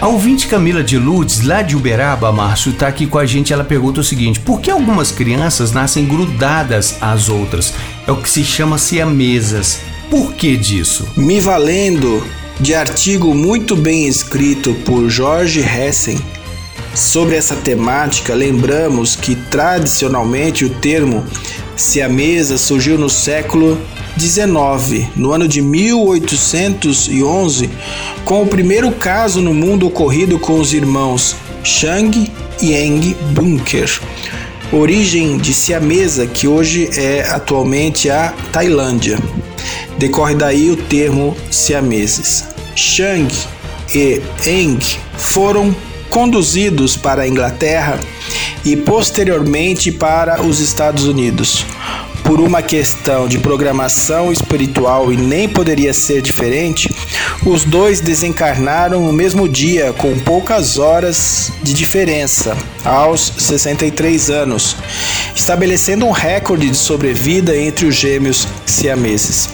A 0.02 0.08
ouvinte 0.08 0.48
Camila 0.48 0.82
de 0.82 0.98
Lourdes, 0.98 1.42
lá 1.42 1.62
de 1.62 1.76
Uberaba, 1.76 2.32
Márcio, 2.32 2.72
está 2.72 2.88
aqui 2.88 3.06
com 3.06 3.20
a 3.20 3.24
gente. 3.24 3.52
Ela 3.52 3.62
pergunta 3.62 4.00
o 4.00 4.04
seguinte: 4.04 4.40
por 4.40 4.60
que 4.60 4.68
algumas 4.68 5.12
crianças 5.12 5.70
nascem 5.70 6.04
grudadas 6.04 6.96
às 7.00 7.28
outras? 7.28 7.72
É 8.04 8.10
o 8.10 8.16
que 8.16 8.28
se 8.28 8.42
chama 8.42 8.78
siamesas. 8.78 9.78
Por 10.10 10.32
que 10.32 10.56
disso? 10.56 11.06
Me 11.16 11.38
valendo 11.38 12.20
de 12.58 12.74
artigo 12.74 13.32
muito 13.32 13.76
bem 13.76 14.08
escrito 14.08 14.74
por 14.84 15.08
Jorge 15.08 15.60
Hessen 15.60 16.20
sobre 16.94 17.36
essa 17.36 17.54
temática, 17.54 18.34
lembramos 18.34 19.14
que 19.14 19.34
tradicionalmente 19.34 20.64
o 20.64 20.70
termo 20.70 21.24
siamesa 21.74 22.58
surgiu 22.58 22.98
no 22.98 23.08
século 23.08 23.80
19, 24.16 25.09
no 25.16 25.33
ano 25.33 25.48
de 25.48 25.62
1811, 25.62 27.70
com 28.25 28.42
o 28.42 28.46
primeiro 28.46 28.92
caso 28.92 29.40
no 29.40 29.55
mundo 29.55 29.87
ocorrido 29.87 30.38
com 30.38 30.61
os 30.61 30.75
irmãos 30.75 31.35
Chang 31.64 32.31
e 32.61 32.75
Eng 32.75 33.16
Bunker, 33.31 33.90
origem 34.70 35.38
de 35.38 35.55
siamesa 35.55 36.27
que 36.27 36.46
hoje 36.46 36.90
é 36.96 37.22
atualmente 37.31 38.11
a 38.11 38.35
Tailândia. 38.53 39.18
Decorre 39.98 40.35
daí 40.35 40.70
o 40.70 40.77
termo 40.77 41.35
siameses. 41.51 42.44
Chang 42.75 43.33
e 43.94 44.20
Eng 44.46 44.79
foram 45.16 45.75
conduzidos 46.11 46.94
para 46.96 47.22
a 47.22 47.29
Inglaterra 47.29 47.98
e 48.64 48.77
posteriormente 48.77 49.90
para 49.90 50.40
os 50.42 50.61
Estados 50.61 51.05
Unidos 51.05 51.64
por 52.33 52.40
uma 52.40 52.62
questão 52.62 53.29
de 53.29 53.37
programação 53.37 54.33
espiritual 54.33 55.12
e 55.12 55.18
nem 55.18 55.47
poderia 55.47 55.92
ser 55.92 56.23
diferente, 56.23 56.88
os 57.45 57.62
dois 57.62 58.01
desencarnaram 58.01 59.03
no 59.03 59.12
mesmo 59.12 59.47
dia, 59.47 59.92
com 59.92 60.18
poucas 60.18 60.79
horas 60.79 61.53
de 61.62 61.75
diferença, 61.75 62.57
aos 62.83 63.35
63 63.37 64.31
anos, 64.31 64.79
estabelecendo 65.37 66.07
um 66.07 66.11
recorde 66.11 66.71
de 66.71 66.77
sobrevida 66.77 67.55
entre 67.55 67.85
os 67.85 67.97
gêmeos 67.97 68.49
siameses. 68.64 69.51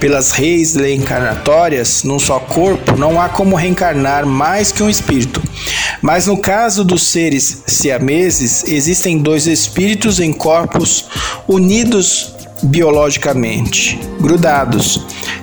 Pelas 0.00 0.32
reis 0.32 0.76
reencarnatórias, 0.76 2.04
num 2.04 2.18
só 2.18 2.40
corpo, 2.40 2.96
não 2.96 3.20
há 3.20 3.28
como 3.28 3.54
reencarnar 3.54 4.24
mais 4.24 4.72
que 4.72 4.82
um 4.82 4.88
espírito. 4.88 5.42
Mas 6.04 6.26
no 6.26 6.36
caso 6.36 6.84
dos 6.84 7.02
seres 7.04 7.62
siameses, 7.66 8.62
existem 8.64 9.16
dois 9.16 9.46
espíritos 9.46 10.20
em 10.20 10.34
corpos 10.34 11.06
unidos 11.48 12.30
biologicamente, 12.64 13.98
grudados, 14.20 15.00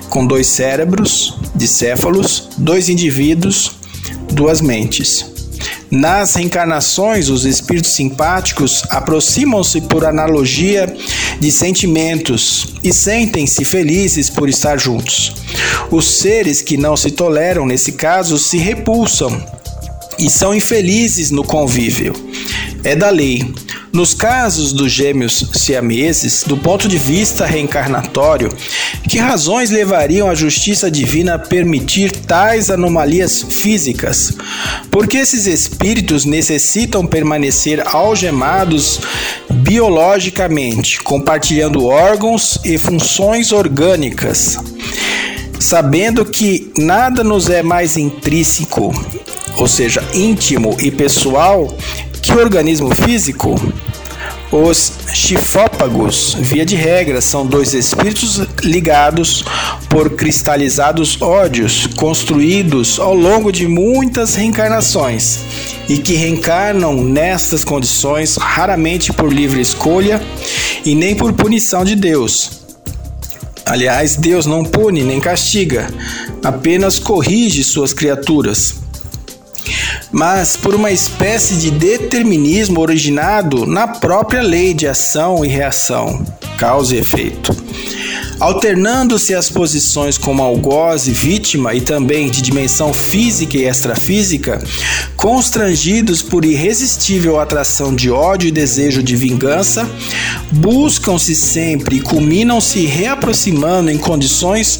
com 0.07 0.23
dois 0.23 0.45
cérebros, 0.45 1.35
dicéfalos, 1.55 2.49
dois 2.59 2.89
indivíduos, 2.89 3.71
duas 4.33 4.61
mentes. 4.61 5.25
Nas 5.89 6.35
reencarnações, 6.35 7.27
os 7.29 7.43
espíritos 7.43 7.89
simpáticos 7.93 8.83
aproximam-se 8.91 9.81
por 9.81 10.05
analogia 10.05 10.95
de 11.39 11.51
sentimentos 11.51 12.75
e 12.83 12.93
sentem-se 12.93 13.65
felizes 13.65 14.29
por 14.29 14.47
estar 14.47 14.79
juntos. 14.79 15.33
Os 15.89 16.05
seres 16.05 16.61
que 16.61 16.77
não 16.77 16.95
se 16.95 17.09
toleram, 17.09 17.65
nesse 17.65 17.93
caso, 17.93 18.37
se 18.37 18.59
repulsam 18.59 19.43
e 20.17 20.29
são 20.29 20.53
infelizes 20.53 21.31
no 21.31 21.43
convívio. 21.43 22.13
É 22.83 22.95
da 22.95 23.09
lei. 23.09 23.53
Nos 23.93 24.13
casos 24.13 24.71
dos 24.71 24.89
gêmeos 24.89 25.49
siameses, 25.53 26.45
do 26.47 26.55
ponto 26.55 26.87
de 26.87 26.97
vista 26.97 27.45
reencarnatório, 27.45 28.49
que 29.09 29.17
razões 29.17 29.69
levariam 29.69 30.29
a 30.29 30.35
justiça 30.35 30.89
divina 30.89 31.35
a 31.35 31.39
permitir 31.39 32.11
tais 32.11 32.71
anomalias 32.71 33.45
físicas? 33.49 34.33
Porque 34.89 35.17
esses 35.17 35.45
espíritos 35.45 36.23
necessitam 36.23 37.05
permanecer 37.05 37.85
algemados 37.85 39.01
biologicamente, 39.49 41.01
compartilhando 41.01 41.85
órgãos 41.85 42.59
e 42.63 42.77
funções 42.77 43.51
orgânicas 43.51 44.57
sabendo 45.61 46.25
que 46.25 46.73
nada 46.75 47.23
nos 47.23 47.47
é 47.47 47.61
mais 47.61 47.95
intrínseco, 47.95 48.91
ou 49.61 49.67
seja, 49.67 50.03
íntimo 50.11 50.75
e 50.79 50.89
pessoal, 50.89 51.77
que 52.19 52.31
o 52.31 52.39
organismo 52.39 52.95
físico, 52.95 53.53
os 54.51 54.93
chifópagos, 55.13 56.35
via 56.39 56.65
de 56.65 56.75
regra, 56.75 57.21
são 57.21 57.45
dois 57.45 57.75
espíritos 57.75 58.41
ligados 58.63 59.45
por 59.87 60.15
cristalizados 60.15 61.21
ódios 61.21 61.85
construídos 61.95 62.99
ao 62.99 63.13
longo 63.13 63.51
de 63.51 63.67
muitas 63.67 64.33
reencarnações 64.33 65.41
e 65.87 65.99
que 65.99 66.15
reencarnam 66.15 66.95
nestas 66.95 67.63
condições 67.63 68.37
raramente 68.37 69.13
por 69.13 69.31
livre 69.31 69.61
escolha 69.61 70.19
e 70.83 70.95
nem 70.95 71.13
por 71.13 71.33
punição 71.33 71.85
de 71.85 71.95
Deus. 71.95 72.63
Aliás, 73.63 74.15
Deus 74.15 74.47
não 74.47 74.63
pune 74.63 75.03
nem 75.03 75.19
castiga, 75.19 75.87
apenas 76.43 76.97
corrige 76.97 77.63
suas 77.63 77.93
criaturas 77.93 78.81
mas 80.11 80.57
por 80.57 80.75
uma 80.75 80.91
espécie 80.91 81.55
de 81.55 81.71
determinismo 81.71 82.79
originado 82.81 83.65
na 83.65 83.87
própria 83.87 84.41
lei 84.41 84.73
de 84.73 84.87
ação 84.87 85.45
e 85.45 85.47
reação, 85.47 86.25
causa 86.57 86.95
e 86.95 86.99
efeito. 86.99 87.55
alternando-se 88.39 89.35
as 89.35 89.49
posições 89.51 90.17
como 90.17 90.41
algoz 90.41 91.07
e 91.07 91.11
vítima 91.11 91.75
e 91.75 91.81
também 91.81 92.29
de 92.29 92.41
dimensão 92.41 92.91
física 92.91 93.55
e 93.55 93.65
extrafísica, 93.65 94.63
constrangidos 95.15 96.23
por 96.23 96.43
irresistível 96.43 97.39
atração 97.39 97.95
de 97.95 98.09
ódio 98.09 98.47
e 98.47 98.51
desejo 98.51 99.03
de 99.03 99.15
vingança, 99.15 99.87
buscam-se 100.51 101.35
sempre 101.35 101.97
e 101.97 102.01
culminam-se 102.01 102.85
reaproximando 102.87 103.91
em 103.91 103.97
condições 103.99 104.79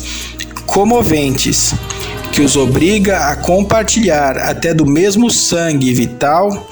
comoventes 0.66 1.76
que 2.32 2.42
os 2.42 2.56
obriga 2.56 3.28
a 3.28 3.36
compartilhar 3.36 4.38
até 4.38 4.74
do 4.74 4.86
mesmo 4.86 5.30
sangue 5.30 5.94
vital 5.94 6.68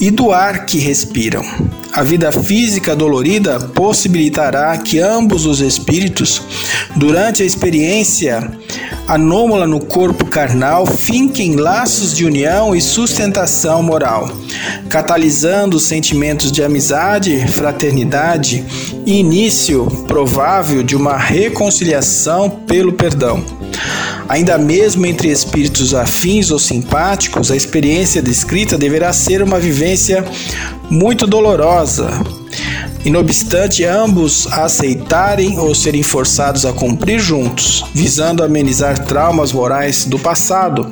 e 0.00 0.10
do 0.10 0.30
ar 0.32 0.66
que 0.66 0.78
respiram. 0.78 1.42
A 1.92 2.02
vida 2.02 2.30
física 2.30 2.94
dolorida 2.94 3.58
possibilitará 3.58 4.76
que 4.76 5.00
ambos 5.00 5.46
os 5.46 5.60
espíritos, 5.60 6.42
durante 6.94 7.42
a 7.42 7.46
experiência 7.46 8.52
anômala 9.08 9.66
no 9.66 9.80
corpo 9.80 10.26
carnal, 10.26 10.86
finquem 10.86 11.56
laços 11.56 12.14
de 12.14 12.26
união 12.26 12.76
e 12.76 12.80
sustentação 12.82 13.82
moral, 13.82 14.30
catalisando 14.90 15.80
sentimentos 15.80 16.52
de 16.52 16.62
amizade, 16.62 17.48
fraternidade 17.48 18.62
e 19.06 19.18
início 19.18 19.86
provável 20.06 20.82
de 20.82 20.94
uma 20.94 21.16
reconciliação 21.16 22.50
pelo 22.50 22.92
perdão. 22.92 23.42
Ainda 24.28 24.58
mesmo 24.58 25.06
entre 25.06 25.30
espíritos 25.30 25.94
afins 25.94 26.50
ou 26.50 26.58
simpáticos, 26.58 27.50
a 27.50 27.56
experiência 27.56 28.20
descrita 28.20 28.76
deverá 28.76 29.10
ser 29.10 29.42
uma 29.42 29.58
vivência 29.58 30.22
muito 30.90 31.26
dolorosa. 31.26 32.10
E 33.04 33.10
não 33.10 33.20
obstante 33.20 33.84
ambos 33.84 34.46
aceitarem 34.46 35.58
ou 35.58 35.74
serem 35.74 36.02
forçados 36.02 36.66
a 36.66 36.72
cumprir 36.72 37.18
juntos, 37.18 37.84
visando 37.94 38.42
amenizar 38.42 38.98
traumas 39.06 39.52
morais 39.52 40.04
do 40.04 40.18
passado, 40.18 40.90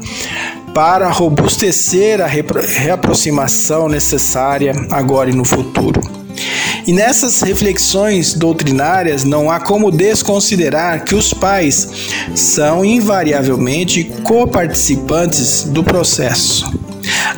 para 0.75 1.11
robustecer 1.11 2.20
a 2.20 2.27
reaproximação 2.27 3.88
necessária 3.88 4.75
agora 4.90 5.31
e 5.31 5.35
no 5.35 5.44
futuro. 5.44 6.01
E 6.87 6.92
nessas 6.92 7.40
reflexões 7.40 8.35
doutrinárias 8.35 9.25
não 9.25 9.51
há 9.51 9.59
como 9.59 9.90
desconsiderar 9.90 11.03
que 11.05 11.16
os 11.16 11.35
pais 11.35 11.88
são 12.35 12.85
invariavelmente 12.85 14.05
coparticipantes 14.22 15.64
do 15.64 15.83
processo. 15.83 16.86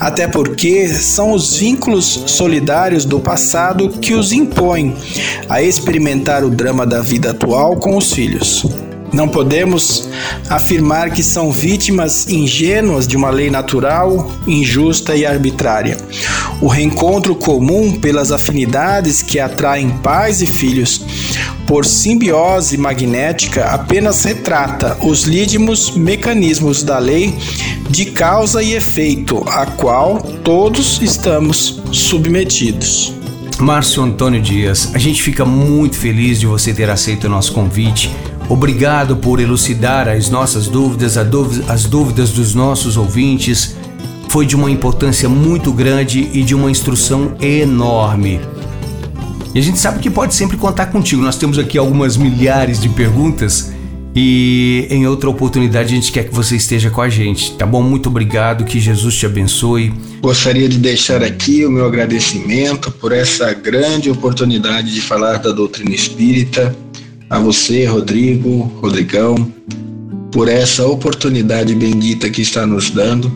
Até 0.01 0.27
porque 0.27 0.89
são 0.89 1.33
os 1.33 1.57
vínculos 1.57 2.25
solidários 2.27 3.05
do 3.05 3.21
passado 3.21 3.91
que 3.91 4.15
os 4.15 4.33
impõem 4.33 4.95
a 5.49 5.63
experimentar 5.63 6.45
o 6.45 6.51
drama 6.51 6.87
da 6.87 7.01
vida 7.01 7.31
atual 7.31 7.77
com 7.77 7.97
os 7.97 8.13
filhos. 8.13 8.65
Não 9.13 9.29
podemos 9.29 10.09
afirmar 10.51 11.11
que 11.11 11.23
são 11.23 11.51
vítimas 11.51 12.29
ingênuas 12.29 13.07
de 13.07 13.17
uma 13.17 13.31
lei 13.31 13.51
natural, 13.51 14.31
injusta 14.47 15.17
e 15.17 15.25
arbitrária. 15.25 15.97
O 16.61 16.69
reencontro 16.69 17.35
comum 17.35 17.99
pelas 17.99 18.31
afinidades 18.31 19.23
que 19.23 19.39
atraem 19.39 19.91
pais 19.91 20.43
e 20.43 20.47
filhos 20.47 21.03
por 21.67 21.85
simbiose 21.85 22.79
magnética 22.79 23.67
apenas 23.67 24.25
retrata 24.25 24.97
os 25.03 25.25
lídimos 25.25 25.91
mecanismos 25.91 26.83
da 26.83 26.99
lei 26.99 27.35
de 27.91 28.07
causa 28.07 28.63
e 28.63 28.75
efeito, 28.75 29.45
a 29.47 29.67
qual 29.67 30.19
todos 30.43 31.01
estamos 31.03 31.83
submetidos. 31.93 33.13
Márcio 33.59 34.03
Antônio 34.03 34.41
Dias, 34.41 34.91
a 34.95 34.99
gente 34.99 35.23
fica 35.23 35.45
muito 35.45 35.97
feliz 35.97 36.41
de 36.41 36.47
você 36.47 36.73
ter 36.73 36.89
aceito 36.89 37.25
o 37.25 37.31
nosso 37.31 37.53
convite 37.53 38.11
Obrigado 38.49 39.17
por 39.17 39.41
elucidar 39.41 40.09
as 40.09 40.31
nossas 40.31 40.69
dúvidas, 40.69 41.17
as 41.19 41.85
dúvidas 41.85 42.31
dos 42.31 42.55
nossos 42.55 42.97
ouvintes. 42.97 43.77
Foi 44.29 44.47
de 44.47 44.57
uma 44.57 44.71
importância 44.71 45.29
muito 45.29 45.73
grande 45.73 46.31
e 46.33 46.43
de 46.43 46.55
uma 46.55 46.71
instrução 46.71 47.35
enorme. 47.41 48.41
E 49.55 49.59
a 49.59 49.63
gente 49.63 49.79
sabe 49.79 50.01
que 50.01 50.11
pode 50.11 50.35
sempre 50.35 50.57
contar 50.57 50.87
contigo. 50.87 51.23
Nós 51.23 51.37
temos 51.37 51.59
aqui 51.59 51.77
algumas 51.77 52.17
milhares 52.17 52.81
de 52.81 52.89
perguntas 52.89 53.73
e 54.15 54.87
em 54.91 55.07
outra 55.07 55.29
oportunidade 55.29 55.93
a 55.93 55.95
gente 55.95 56.11
quer 56.11 56.25
que 56.25 56.35
você 56.35 56.57
esteja 56.57 56.91
com 56.91 57.01
a 57.01 57.09
gente, 57.09 57.53
tá 57.53 57.65
bom? 57.65 57.83
Muito 57.83 58.09
obrigado, 58.09 58.65
que 58.65 58.81
Jesus 58.81 59.15
te 59.15 59.27
abençoe. 59.27 59.93
Gostaria 60.21 60.69
de 60.69 60.79
deixar 60.79 61.23
aqui 61.23 61.65
o 61.65 61.71
meu 61.71 61.87
agradecimento 61.87 62.91
por 62.91 63.13
essa 63.13 63.53
grande 63.53 64.11
oportunidade 64.11 64.93
de 64.93 65.01
falar 65.01 65.37
da 65.37 65.53
doutrina 65.53 65.95
espírita 65.95 66.75
a 67.31 67.39
você, 67.39 67.85
Rodrigo, 67.85 68.73
Rodrigão, 68.81 69.53
por 70.33 70.49
essa 70.49 70.87
oportunidade 70.87 71.75
bendita 71.75 72.31
que 72.31 72.43
está 72.43 72.67
nos 72.67 72.91
dando, 72.91 73.31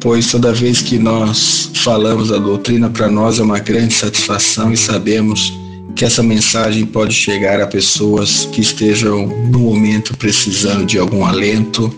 pois 0.00 0.30
toda 0.30 0.52
vez 0.52 0.80
que 0.80 0.98
nós 0.98 1.70
falamos 1.74 2.32
a 2.32 2.38
doutrina, 2.38 2.90
para 2.90 3.08
nós 3.08 3.38
é 3.38 3.42
uma 3.42 3.58
grande 3.58 3.94
satisfação 3.94 4.72
e 4.72 4.76
sabemos 4.76 5.52
que 5.94 6.04
essa 6.04 6.22
mensagem 6.22 6.86
pode 6.86 7.14
chegar 7.14 7.60
a 7.60 7.66
pessoas 7.66 8.48
que 8.52 8.60
estejam 8.60 9.26
no 9.26 9.58
momento 9.60 10.16
precisando 10.16 10.86
de 10.86 10.98
algum 10.98 11.24
alento. 11.24 11.92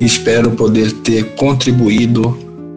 Espero 0.00 0.50
poder 0.52 0.92
ter 0.92 1.24
contribuído 1.34 2.36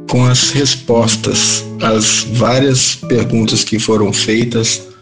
com 0.09 0.25
as 0.25 0.51
respostas 0.51 1.63
às 1.81 2.27
várias 2.33 2.95
perguntas 2.95 3.63
que 3.63 3.79
foram 3.79 4.13
feitas 4.13 4.92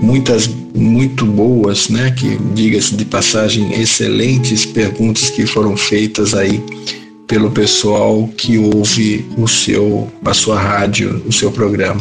muitas 0.00 0.48
muito 0.74 1.24
boas, 1.24 1.88
né? 1.88 2.10
Que 2.10 2.36
diga-se 2.54 2.94
de 2.94 3.04
passagem, 3.04 3.80
excelentes 3.80 4.66
perguntas 4.66 5.30
que 5.30 5.46
foram 5.46 5.76
feitas 5.76 6.34
aí 6.34 6.62
pelo 7.26 7.50
pessoal 7.50 8.28
que 8.36 8.58
ouve 8.58 9.24
o 9.36 9.48
seu 9.48 10.10
a 10.24 10.34
sua 10.34 10.60
rádio, 10.60 11.22
o 11.26 11.32
seu 11.32 11.50
programa. 11.50 12.00